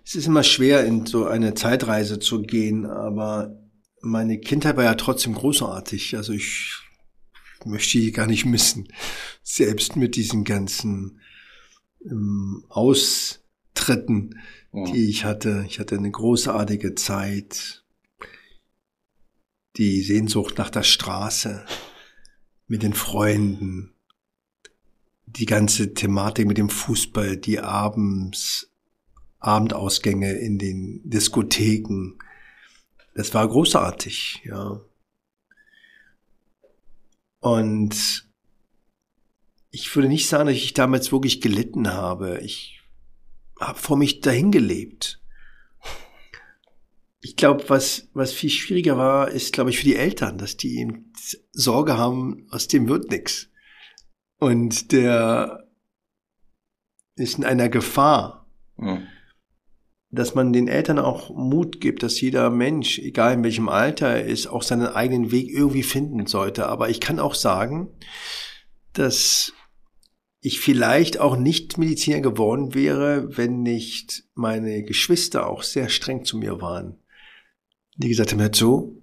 Es 0.06 0.16
ist 0.16 0.28
immer 0.28 0.44
schwer, 0.44 0.86
in 0.86 1.06
so 1.06 1.26
eine 1.26 1.54
Zeitreise 1.54 2.20
zu 2.20 2.42
gehen, 2.42 2.86
aber 2.86 3.58
meine 4.02 4.40
Kindheit 4.40 4.78
war 4.78 4.84
ja 4.84 4.96
trotzdem 4.96 5.34
großartig. 5.34 6.16
Also 6.16 6.34
ich 6.34 6.87
möchte 7.66 7.98
ich 8.00 8.14
gar 8.14 8.28
nicht 8.28 8.46
missen. 8.46 8.88
Selbst 9.44 9.96
mit 9.96 10.16
diesen 10.16 10.44
ganzen 10.44 11.20
ähm, 12.06 12.66
Austritten, 12.70 14.40
ja. 14.74 14.86
die 14.86 15.10
ich 15.10 15.26
hatte. 15.26 15.66
Ich 15.68 15.80
hatte 15.80 15.96
eine 15.96 16.12
großartige 16.12 16.96
Zeit. 16.96 17.84
Die 19.78 20.02
Sehnsucht 20.02 20.58
nach 20.58 20.70
der 20.70 20.84
Straße 20.84 21.66
mit 22.68 22.84
den 22.84 22.94
Freunden. 22.94 23.94
Die 25.26 25.46
ganze 25.46 25.94
Thematik 25.94 26.48
mit 26.48 26.58
dem 26.58 26.70
Fußball, 26.70 27.38
die 27.38 27.60
abends, 27.60 28.72
Abendausgänge 29.40 30.34
in 30.34 30.58
den 30.58 31.02
Diskotheken. 31.04 32.18
Das 33.14 33.34
war 33.34 33.48
großartig, 33.48 34.42
ja. 34.46 34.82
Und 37.40 38.28
ich 39.70 39.96
würde 39.96 40.08
nicht 40.08 40.28
sagen, 40.28 40.48
dass 40.48 40.56
ich 40.56 40.74
damals 40.74 41.12
wirklich 41.12 41.42
gelitten 41.42 41.94
habe. 41.94 42.40
Ich 42.42 42.82
habe 43.60 43.78
vor 43.78 43.98
mich 43.98 44.22
dahin 44.22 44.52
gelebt. 44.52 45.22
Ich 47.20 47.36
glaube, 47.36 47.68
was, 47.68 48.10
was 48.14 48.32
viel 48.32 48.50
schwieriger 48.50 48.98
war, 48.98 49.30
ist, 49.30 49.54
glaube 49.54 49.70
ich, 49.70 49.80
für 49.80 49.86
die 49.86 49.96
Eltern, 49.96 50.38
dass 50.38 50.56
die 50.56 50.78
eben 50.80 51.12
Sorge 51.52 51.98
haben, 51.98 52.48
aus 52.52 52.68
dem 52.68 52.88
wird 52.88 53.12
nix. 53.12 53.50
Und 54.40 54.92
der 54.92 55.68
ist 57.16 57.38
in 57.38 57.44
einer 57.44 57.70
Gefahr. 57.70 58.48
Mhm. 58.78 59.08
Dass 60.10 60.36
man 60.36 60.54
den 60.54 60.68
Eltern 60.68 61.00
auch 61.00 61.30
Mut 61.36 61.82
gibt, 61.82 62.02
dass 62.02 62.22
jeder 62.22 62.50
Mensch, 62.50 62.98
egal 63.00 63.34
in 63.34 63.44
welchem 63.44 63.68
Alter 63.68 64.08
er 64.08 64.26
ist, 64.26 64.48
auch 64.48 64.64
seinen 64.64 64.88
eigenen 64.88 65.32
Weg 65.32 65.50
irgendwie 65.50 65.84
finden 65.84 66.28
sollte. 66.28 66.68
Aber 66.68 66.90
ich 66.90 67.02
kann 67.02 67.20
auch 67.20 67.36
sagen, 67.36 67.90
dass 68.94 69.54
ich 70.40 70.60
vielleicht 70.60 71.20
auch 71.20 71.36
nicht 71.36 71.78
Mediziner 71.78 72.22
geworden 72.22 72.74
wäre, 72.74 73.36
wenn 73.38 73.64
nicht 73.64 74.24
meine 74.34 74.84
Geschwister 74.84 75.48
auch 75.48 75.64
sehr 75.64 75.90
streng 75.90 76.24
zu 76.24 76.38
mir 76.38 76.62
waren. 76.62 77.00
Die 77.98 78.08
gesagt 78.08 78.32
haben, 78.32 78.54
so, 78.54 79.02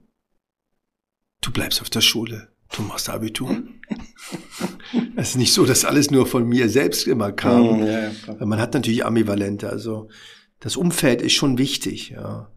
du 1.43 1.53
bleibst 1.53 1.83
auf 1.83 1.91
der 1.91 2.01
Schule, 2.01 2.49
du 2.75 2.83
machst 2.83 3.11
Abitur. 3.11 3.63
es 5.17 5.31
ist 5.31 5.37
nicht 5.37 5.53
so, 5.53 5.67
dass 5.67 5.85
alles 5.85 6.11
nur 6.11 6.27
von 6.27 6.49
mir 6.49 6.69
selbst 6.69 7.07
immer 7.07 7.33
kam. 7.33 7.81
Mhm, 7.81 7.87
ja, 7.87 8.09
ja, 8.09 8.47
man 8.47 8.61
hat 8.61 8.75
natürlich 8.75 9.05
Ambivalente, 9.05 9.69
also 9.69 10.09
das 10.65 10.79
Umfeld 10.79 11.21
ist 11.21 11.35
schon 11.35 11.59
wichtig, 11.59 12.09
ja. 12.09 12.51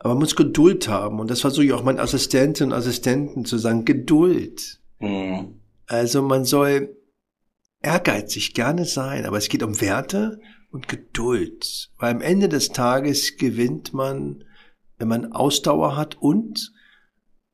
Aber 0.00 0.14
man 0.14 0.18
muss 0.18 0.34
Geduld 0.34 0.88
haben. 0.88 1.20
Und 1.20 1.30
das 1.30 1.40
versuche 1.40 1.66
ich 1.66 1.72
auch 1.72 1.84
meinen 1.84 2.00
Assistentinnen 2.00 2.72
und 2.72 2.78
Assistenten 2.78 3.44
zu 3.44 3.58
sagen, 3.58 3.84
Geduld. 3.84 4.80
Mhm. 4.98 5.60
Also 5.86 6.20
man 6.20 6.44
soll 6.44 6.96
ehrgeizig 7.80 8.54
gerne 8.54 8.84
sein, 8.84 9.24
aber 9.24 9.38
es 9.38 9.48
geht 9.48 9.62
um 9.62 9.80
Werte 9.80 10.40
und 10.72 10.88
Geduld. 10.88 11.92
Weil 11.96 12.12
am 12.12 12.22
Ende 12.22 12.48
des 12.48 12.70
Tages 12.70 13.36
gewinnt 13.36 13.94
man, 13.94 14.42
wenn 14.98 15.06
man 15.06 15.32
Ausdauer 15.32 15.96
hat 15.96 16.16
und 16.20 16.72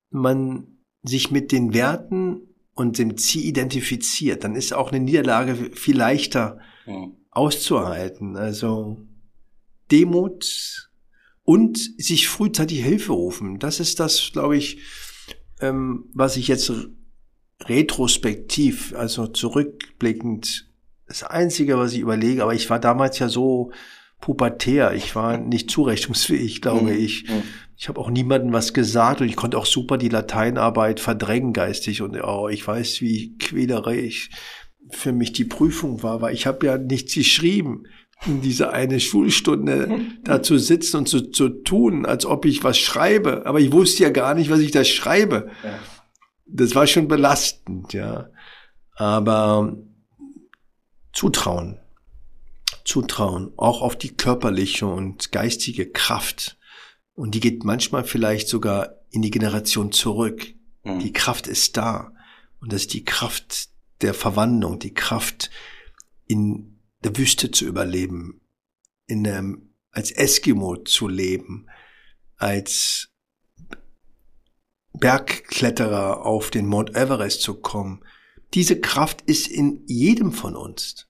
man 0.08 0.78
sich 1.02 1.30
mit 1.30 1.52
den 1.52 1.74
Werten 1.74 2.54
und 2.72 2.96
dem 2.96 3.18
Ziel 3.18 3.44
identifiziert, 3.44 4.44
dann 4.44 4.54
ist 4.54 4.72
auch 4.72 4.92
eine 4.92 5.04
Niederlage 5.04 5.72
viel 5.74 5.98
leichter 5.98 6.58
mhm. 6.86 7.16
auszuhalten. 7.30 8.36
Also 8.36 9.06
Demut 9.90 10.90
und 11.42 11.78
sich 11.98 12.28
frühzeitig 12.28 12.82
Hilfe 12.82 13.12
rufen. 13.12 13.58
Das 13.58 13.80
ist 13.80 14.00
das, 14.00 14.30
glaube 14.32 14.56
ich, 14.56 14.78
ähm, 15.60 16.06
was 16.14 16.36
ich 16.36 16.48
jetzt 16.48 16.72
retrospektiv, 17.64 18.94
also 18.96 19.26
zurückblickend, 19.26 20.70
das 21.06 21.22
Einzige, 21.22 21.78
was 21.78 21.92
ich 21.92 22.00
überlege, 22.00 22.42
aber 22.42 22.54
ich 22.54 22.70
war 22.70 22.80
damals 22.80 23.18
ja 23.18 23.28
so 23.28 23.72
pubertär, 24.20 24.94
ich 24.94 25.14
war 25.14 25.36
nicht 25.36 25.70
zurechnungsfähig, 25.70 26.62
glaube 26.62 26.92
mhm. 26.92 26.98
ich. 26.98 27.28
Mhm. 27.28 27.42
Ich 27.76 27.88
habe 27.88 28.00
auch 28.00 28.08
niemandem 28.08 28.52
was 28.52 28.72
gesagt 28.72 29.20
und 29.20 29.28
ich 29.28 29.36
konnte 29.36 29.58
auch 29.58 29.66
super 29.66 29.98
die 29.98 30.08
Lateinarbeit 30.08 31.00
verdrängen 31.00 31.52
geistig 31.52 32.00
und 32.00 32.18
oh, 32.22 32.48
ich 32.48 32.66
weiß, 32.66 33.00
wie 33.00 33.36
quälerisch 33.36 34.30
für 34.90 35.12
mich 35.12 35.32
die 35.32 35.44
Prüfung 35.44 36.02
war, 36.02 36.20
weil 36.22 36.34
ich 36.34 36.46
habe 36.46 36.66
ja 36.66 36.78
nichts 36.78 37.14
geschrieben 37.14 37.84
in 38.26 38.40
diese 38.40 38.72
eine 38.72 39.00
Schulstunde 39.00 40.00
da 40.24 40.42
zu 40.42 40.58
sitzen 40.58 40.98
und 40.98 41.08
zu, 41.08 41.30
zu 41.30 41.48
tun, 41.48 42.06
als 42.06 42.26
ob 42.26 42.44
ich 42.44 42.64
was 42.64 42.78
schreibe. 42.78 43.46
Aber 43.46 43.60
ich 43.60 43.72
wusste 43.72 44.04
ja 44.04 44.10
gar 44.10 44.34
nicht, 44.34 44.50
was 44.50 44.60
ich 44.60 44.70
da 44.70 44.84
schreibe. 44.84 45.50
Ja. 45.62 45.78
Das 46.46 46.74
war 46.74 46.86
schon 46.86 47.08
belastend, 47.08 47.92
ja. 47.92 48.28
Aber 48.96 49.76
Zutrauen. 51.12 51.78
Zutrauen, 52.84 53.52
auch 53.56 53.80
auf 53.80 53.96
die 53.96 54.14
körperliche 54.14 54.86
und 54.86 55.32
geistige 55.32 55.90
Kraft 55.90 56.58
und 57.14 57.34
die 57.34 57.40
geht 57.40 57.64
manchmal 57.64 58.04
vielleicht 58.04 58.48
sogar 58.48 58.96
in 59.10 59.22
die 59.22 59.30
Generation 59.30 59.92
zurück. 59.92 60.46
Mhm. 60.82 60.98
Die 60.98 61.12
Kraft 61.12 61.46
ist 61.46 61.76
da. 61.76 62.12
Und 62.60 62.72
das 62.72 62.82
ist 62.82 62.94
die 62.94 63.04
Kraft 63.04 63.68
der 64.00 64.14
Verwandlung, 64.14 64.78
die 64.78 64.94
Kraft 64.94 65.50
in 66.26 66.73
der 67.04 67.16
Wüste 67.16 67.50
zu 67.50 67.66
überleben, 67.66 68.40
in 69.06 69.26
einem, 69.26 69.74
als 69.90 70.10
Eskimo 70.10 70.76
zu 70.78 71.06
leben, 71.06 71.68
als 72.36 73.10
Bergkletterer 74.94 76.24
auf 76.24 76.50
den 76.50 76.66
Mount 76.66 76.96
Everest 76.96 77.42
zu 77.42 77.60
kommen. 77.60 78.04
Diese 78.54 78.80
Kraft 78.80 79.22
ist 79.22 79.48
in 79.48 79.82
jedem 79.86 80.32
von 80.32 80.56
uns. 80.56 81.08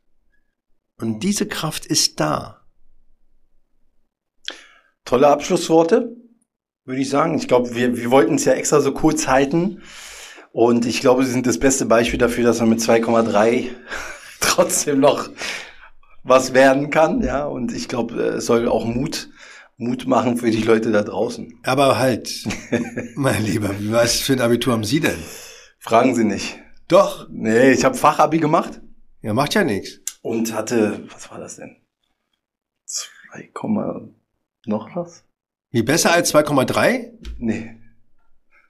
Und 0.99 1.09
mhm. 1.09 1.21
diese 1.21 1.47
Kraft 1.47 1.87
ist 1.87 2.19
da. 2.19 2.67
Tolle 5.05 5.29
Abschlussworte, 5.29 6.17
würde 6.85 7.01
ich 7.01 7.11
sagen. 7.11 7.37
Ich 7.37 7.47
glaube, 7.47 7.75
wir, 7.75 7.97
wir 7.97 8.11
wollten 8.11 8.37
es 8.37 8.47
ja 8.47 8.55
extra 8.55 8.81
so 8.81 8.93
kurz 8.93 9.29
halten. 9.29 9.83
Und 10.53 10.87
ich 10.87 11.01
glaube, 11.01 11.25
Sie 11.25 11.33
sind 11.33 11.47
das 11.47 11.59
beste 11.59 11.85
Beispiel 11.85 12.19
dafür, 12.19 12.45
dass 12.45 12.61
man 12.61 12.71
mit 12.71 12.81
2,3 12.81 13.69
trotzdem 14.41 15.01
noch 15.01 15.29
was 16.25 16.55
werden 16.55 16.91
kann. 16.91 17.23
Ja, 17.23 17.45
und 17.45 17.73
ich 17.73 17.89
glaube, 17.89 18.21
es 18.21 18.47
soll 18.47 18.67
auch 18.69 18.85
Mut, 18.85 19.29
Mut 19.77 20.07
machen 20.07 20.37
für 20.37 20.51
die 20.51 20.63
Leute 20.63 20.91
da 20.91 21.03
draußen. 21.03 21.61
Aber 21.63 21.99
halt, 21.99 22.45
mein 23.15 23.45
Lieber, 23.45 23.71
was 23.91 24.21
für 24.21 24.33
ein 24.33 24.41
Abitur 24.41 24.73
haben 24.73 24.85
Sie 24.85 25.01
denn? 25.01 25.19
Fragen 25.79 26.15
Sie 26.15 26.25
nicht. 26.25 26.59
Doch. 26.89 27.29
Nee, 27.31 27.73
ich 27.73 27.85
habe 27.85 27.95
Fachabi 27.95 28.39
gemacht. 28.39 28.81
Ja, 29.23 29.33
macht 29.35 29.55
ja 29.55 29.65
nichts. 29.65 30.01
Und 30.23 30.53
hatte, 30.55 31.05
was 31.13 31.31
war 31.31 31.39
das 31.39 31.57
denn? 31.57 31.77
2, 32.87 33.51
noch 34.67 34.97
was? 34.97 35.25
Wie 35.71 35.83
besser 35.83 36.13
als 36.13 36.35
2,3? 36.35 37.13
Nee. 37.39 37.77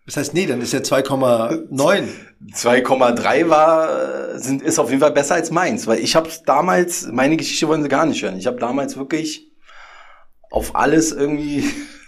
Das 0.06 0.18
heißt, 0.18 0.34
nee, 0.34 0.46
dann 0.46 0.60
ist 0.60 0.72
ja 0.72 0.80
2,9. 0.80 2.08
2,3 2.52 3.48
war, 3.48 4.38
sind, 4.38 4.60
ist 4.60 4.78
auf 4.78 4.90
jeden 4.90 5.00
Fall 5.00 5.12
besser 5.12 5.36
als 5.36 5.50
meins, 5.50 5.86
weil 5.86 5.98
ich 5.98 6.14
habe 6.14 6.28
damals, 6.44 7.08
meine 7.10 7.38
Geschichte 7.38 7.68
wollen 7.68 7.82
sie 7.82 7.88
gar 7.88 8.04
nicht 8.04 8.22
hören. 8.22 8.36
Ich 8.36 8.46
habe 8.46 8.58
damals 8.58 8.98
wirklich 8.98 9.50
auf 10.50 10.76
alles 10.76 11.10
irgendwie 11.10 11.64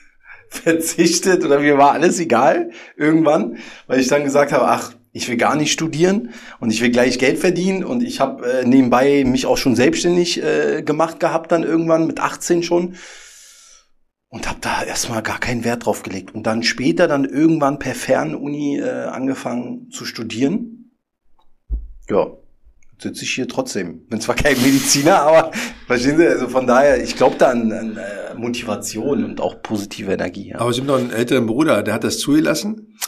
verzichtet 0.51 1.43
oder 1.43 1.59
mir 1.61 1.79
war 1.79 1.93
alles 1.93 2.21
egal 2.21 2.71
irgendwann, 2.97 3.57
weil 3.87 4.01
ich 4.01 4.09
dann 4.09 4.25
gesagt 4.25 4.53
habe, 4.53 4.69
ach, 4.69 4.93
ich 5.13 5.27
will 5.31 5.39
gar 5.39 5.57
nicht 5.57 5.73
studieren 5.73 6.35
und 6.61 6.71
ich 6.71 6.83
will 6.83 6.91
gleich 6.91 7.19
Geld 7.19 7.39
verdienen 7.39 7.83
und 7.83 8.03
ich 8.03 8.21
habe 8.21 8.47
äh, 8.47 8.65
nebenbei 8.67 9.25
mich 9.25 9.47
auch 9.47 9.57
schon 9.57 9.75
selbstständig 9.75 10.43
äh, 10.43 10.83
gemacht 10.83 11.19
gehabt 11.19 11.51
dann 11.51 11.63
irgendwann 11.63 12.07
mit 12.07 12.21
18 12.21 12.63
schon 12.63 12.97
und 14.29 14.49
habe 14.49 14.59
da 14.61 14.83
erstmal 14.83 15.23
gar 15.23 15.39
keinen 15.39 15.65
Wert 15.65 15.87
drauf 15.87 16.03
gelegt 16.03 16.35
und 16.35 16.47
dann 16.47 16.62
später 16.62 17.09
dann 17.09 17.25
irgendwann 17.25 17.79
per 17.79 17.95
Fernuni 17.95 18.79
äh, 18.79 19.05
angefangen 19.05 19.91
zu 19.91 20.05
studieren. 20.05 20.93
Ja, 22.09 22.29
sitze 22.99 23.25
ich 23.25 23.35
hier 23.35 23.49
trotzdem. 23.49 24.07
Bin 24.07 24.21
zwar 24.21 24.35
kein 24.35 24.61
Mediziner, 24.61 25.21
aber 25.23 25.53
verstehen 25.87 26.19
Sie, 26.19 26.27
also 26.27 26.49
von 26.49 26.67
daher, 26.67 27.03
ich 27.03 27.17
glaube 27.17 27.37
da 27.39 27.51
an, 27.51 27.73
an 27.73 27.97
äh, 27.97 28.35
Motivation 28.35 29.25
und 29.25 29.41
auch 29.41 29.62
positive 29.62 30.12
Energie. 30.12 30.51
Ja. 30.51 30.61
Aber 30.61 30.73
Sie 30.73 30.81
haben 30.81 30.87
noch 30.87 30.99
einen 30.99 31.12
älteren 31.12 31.47
Bruder, 31.47 31.83
der 31.83 31.95
hat 31.95 32.05
das 32.05 32.19
zugelassen? 32.19 32.99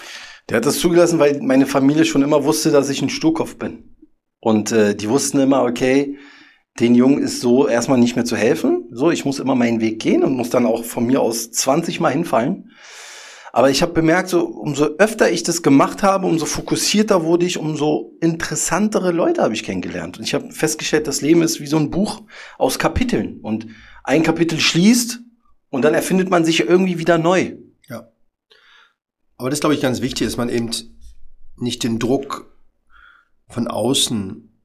Der 0.48 0.58
hat 0.58 0.66
das 0.66 0.78
zugelassen, 0.78 1.18
weil 1.18 1.40
meine 1.42 1.66
Familie 1.66 2.04
schon 2.04 2.22
immer 2.22 2.44
wusste, 2.44 2.70
dass 2.70 2.88
ich 2.88 3.02
ein 3.02 3.10
Sturkopf 3.10 3.56
bin. 3.56 3.96
Und 4.40 4.72
äh, 4.72 4.94
die 4.94 5.08
wussten 5.08 5.40
immer, 5.40 5.64
okay, 5.64 6.16
den 6.80 6.94
Jungen 6.94 7.22
ist 7.22 7.40
so 7.40 7.68
erstmal 7.68 7.98
nicht 7.98 8.16
mehr 8.16 8.24
zu 8.24 8.36
helfen. 8.36 8.77
So, 8.90 9.10
ich 9.10 9.24
muss 9.24 9.38
immer 9.38 9.54
meinen 9.54 9.80
Weg 9.80 10.00
gehen 10.00 10.22
und 10.24 10.34
muss 10.34 10.50
dann 10.50 10.66
auch 10.66 10.84
von 10.84 11.06
mir 11.06 11.20
aus 11.20 11.50
20 11.50 12.00
Mal 12.00 12.12
hinfallen. 12.12 12.70
Aber 13.52 13.70
ich 13.70 13.82
habe 13.82 13.92
bemerkt, 13.92 14.28
so 14.28 14.44
umso 14.44 14.84
öfter 14.98 15.30
ich 15.30 15.42
das 15.42 15.62
gemacht 15.62 16.02
habe, 16.02 16.26
umso 16.26 16.46
fokussierter 16.46 17.24
wurde 17.24 17.46
ich, 17.46 17.58
umso 17.58 18.16
interessantere 18.20 19.10
Leute 19.10 19.42
habe 19.42 19.54
ich 19.54 19.64
kennengelernt. 19.64 20.18
Und 20.18 20.24
ich 20.24 20.34
habe 20.34 20.52
festgestellt, 20.52 21.06
das 21.06 21.22
Leben 21.22 21.42
ist 21.42 21.60
wie 21.60 21.66
so 21.66 21.76
ein 21.76 21.90
Buch 21.90 22.22
aus 22.58 22.78
Kapiteln. 22.78 23.40
Und 23.40 23.66
ein 24.04 24.22
Kapitel 24.22 24.60
schließt 24.60 25.20
und 25.70 25.82
dann 25.82 25.94
erfindet 25.94 26.30
man 26.30 26.44
sich 26.44 26.60
irgendwie 26.60 26.98
wieder 26.98 27.18
neu. 27.18 27.56
Ja. 27.88 28.12
Aber 29.36 29.50
das 29.50 29.60
glaube 29.60 29.74
ich 29.74 29.80
ganz 29.80 30.00
wichtig, 30.02 30.26
dass 30.26 30.36
man 30.36 30.48
eben 30.48 30.70
nicht 31.56 31.82
den 31.84 31.98
Druck 31.98 32.54
von 33.48 33.66
außen 33.66 34.62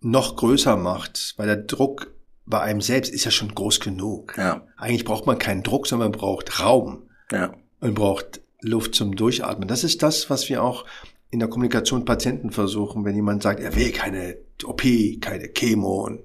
noch 0.00 0.36
größer 0.36 0.76
macht, 0.76 1.34
weil 1.36 1.46
der 1.46 1.56
Druck 1.56 2.14
bei 2.50 2.60
einem 2.60 2.80
selbst 2.80 3.12
ist 3.12 3.24
ja 3.24 3.30
schon 3.30 3.54
groß 3.54 3.80
genug. 3.80 4.34
Ja. 4.36 4.66
Eigentlich 4.76 5.04
braucht 5.04 5.26
man 5.26 5.38
keinen 5.38 5.62
Druck, 5.62 5.86
sondern 5.86 6.10
man 6.10 6.18
braucht 6.18 6.60
Raum. 6.60 7.08
Ja. 7.30 7.54
Und 7.80 7.94
braucht 7.94 8.42
Luft 8.60 8.94
zum 8.94 9.16
Durchatmen. 9.16 9.68
Das 9.68 9.84
ist 9.84 10.02
das, 10.02 10.28
was 10.28 10.48
wir 10.48 10.62
auch 10.62 10.84
in 11.30 11.38
der 11.38 11.48
Kommunikation 11.48 12.04
Patienten 12.04 12.50
versuchen, 12.50 13.04
wenn 13.04 13.14
jemand 13.14 13.42
sagt, 13.42 13.60
er 13.60 13.76
will 13.76 13.92
keine 13.92 14.36
OP, 14.64 14.82
keine 15.20 15.48
Chemo 15.48 16.04
und 16.04 16.24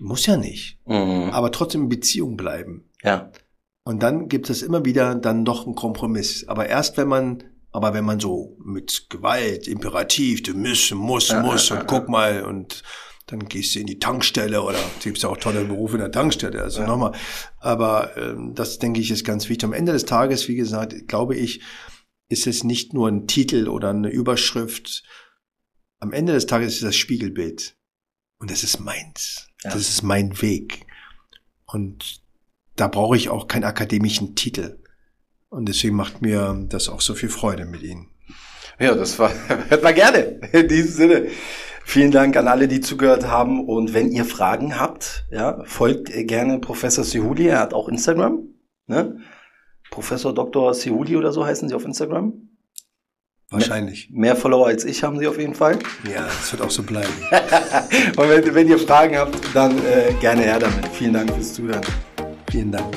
muss 0.00 0.26
ja 0.26 0.36
nicht. 0.36 0.78
Mhm. 0.86 1.30
Aber 1.30 1.52
trotzdem 1.52 1.82
in 1.82 1.88
Beziehung 1.90 2.36
bleiben. 2.36 2.88
Ja. 3.04 3.30
Und 3.84 4.02
dann 4.02 4.28
gibt 4.28 4.50
es 4.50 4.62
immer 4.62 4.84
wieder 4.84 5.14
dann 5.14 5.44
doch 5.44 5.66
einen 5.66 5.74
Kompromiss. 5.74 6.48
Aber 6.48 6.66
erst 6.66 6.96
wenn 6.96 7.08
man 7.08 7.44
Aber 7.72 7.94
wenn 7.94 8.04
man 8.04 8.18
so 8.18 8.56
mit 8.64 9.06
Gewalt, 9.10 9.68
Imperativ, 9.68 10.42
du 10.42 10.54
musst, 10.54 10.92
muss, 10.92 11.32
muss 11.34 11.70
und 11.70 11.86
guck 11.86 12.08
mal 12.08 12.42
und 12.42 12.82
dann 13.30 13.48
gehst 13.48 13.74
du 13.74 13.80
in 13.80 13.86
die 13.86 13.98
Tankstelle 13.98 14.62
oder 14.62 14.78
gibt's 15.02 15.22
ja 15.22 15.28
auch 15.28 15.36
tolle 15.36 15.64
Berufe 15.64 15.96
in 15.96 16.00
der 16.00 16.12
Tankstelle. 16.12 16.62
Also 16.62 16.80
ja. 16.80 16.86
nochmal. 16.86 17.12
Aber 17.58 18.16
ähm, 18.16 18.54
das 18.54 18.78
denke 18.78 19.00
ich 19.00 19.10
ist 19.10 19.24
ganz 19.24 19.48
wichtig. 19.48 19.64
Am 19.64 19.72
Ende 19.72 19.92
des 19.92 20.04
Tages, 20.04 20.48
wie 20.48 20.56
gesagt, 20.56 21.08
glaube 21.08 21.36
ich, 21.36 21.62
ist 22.28 22.46
es 22.46 22.64
nicht 22.64 22.94
nur 22.94 23.08
ein 23.08 23.26
Titel 23.26 23.68
oder 23.68 23.90
eine 23.90 24.08
Überschrift. 24.08 25.02
Am 25.98 26.12
Ende 26.12 26.32
des 26.32 26.46
Tages 26.46 26.74
ist 26.74 26.76
es 26.76 26.88
das 26.88 26.96
Spiegelbild. 26.96 27.76
Und 28.38 28.50
das 28.50 28.62
ist 28.62 28.80
meins. 28.80 29.48
Ja. 29.62 29.70
Das 29.70 29.88
ist 29.88 30.02
mein 30.02 30.40
Weg. 30.40 30.86
Und 31.66 32.22
da 32.76 32.88
brauche 32.88 33.16
ich 33.16 33.28
auch 33.28 33.48
keinen 33.48 33.64
akademischen 33.64 34.34
Titel. 34.34 34.82
Und 35.50 35.68
deswegen 35.68 35.96
macht 35.96 36.22
mir 36.22 36.64
das 36.68 36.88
auch 36.88 37.00
so 37.00 37.14
viel 37.14 37.28
Freude 37.28 37.66
mit 37.66 37.82
Ihnen. 37.82 38.08
Ja, 38.78 38.94
das 38.94 39.18
war, 39.18 39.32
hört 39.68 39.82
man 39.82 39.94
gerne. 39.94 40.40
In 40.52 40.68
diesem 40.68 40.92
Sinne. 40.92 41.28
Vielen 41.84 42.10
Dank 42.10 42.36
an 42.36 42.48
alle, 42.48 42.68
die 42.68 42.80
zugehört 42.80 43.26
haben. 43.26 43.66
Und 43.66 43.94
wenn 43.94 44.10
ihr 44.10 44.24
Fragen 44.24 44.78
habt, 44.78 45.24
ja, 45.30 45.62
folgt 45.64 46.10
gerne 46.28 46.58
Professor 46.58 47.04
Sihuli. 47.04 47.48
Er 47.48 47.60
hat 47.60 47.74
auch 47.74 47.88
Instagram. 47.88 48.40
Ne? 48.86 49.18
Professor 49.90 50.32
Dr. 50.32 50.72
Sihuli 50.74 51.16
oder 51.16 51.32
so 51.32 51.44
heißen 51.44 51.68
sie 51.68 51.74
auf 51.74 51.84
Instagram. 51.84 52.32
Wahrscheinlich. 53.50 54.10
Mehr, 54.10 54.20
mehr, 54.20 54.36
Follower 54.36 54.68
als 54.68 54.84
ich 54.84 55.02
haben 55.02 55.18
sie 55.18 55.26
auf 55.26 55.38
jeden 55.38 55.54
Fall. 55.54 55.80
Ja, 56.04 56.24
das 56.24 56.52
wird 56.52 56.62
auch 56.62 56.70
so 56.70 56.84
bleiben. 56.84 57.12
Und 58.16 58.28
wenn, 58.28 58.54
wenn, 58.54 58.68
ihr 58.68 58.78
Fragen 58.78 59.18
habt, 59.18 59.36
dann 59.54 59.76
äh, 59.78 60.12
gerne 60.20 60.42
her 60.42 60.60
damit. 60.60 60.86
Vielen 60.92 61.14
Dank 61.14 61.34
fürs 61.34 61.54
Zuhören. 61.54 61.84
Vielen 62.48 62.70
Dank. 62.70 62.96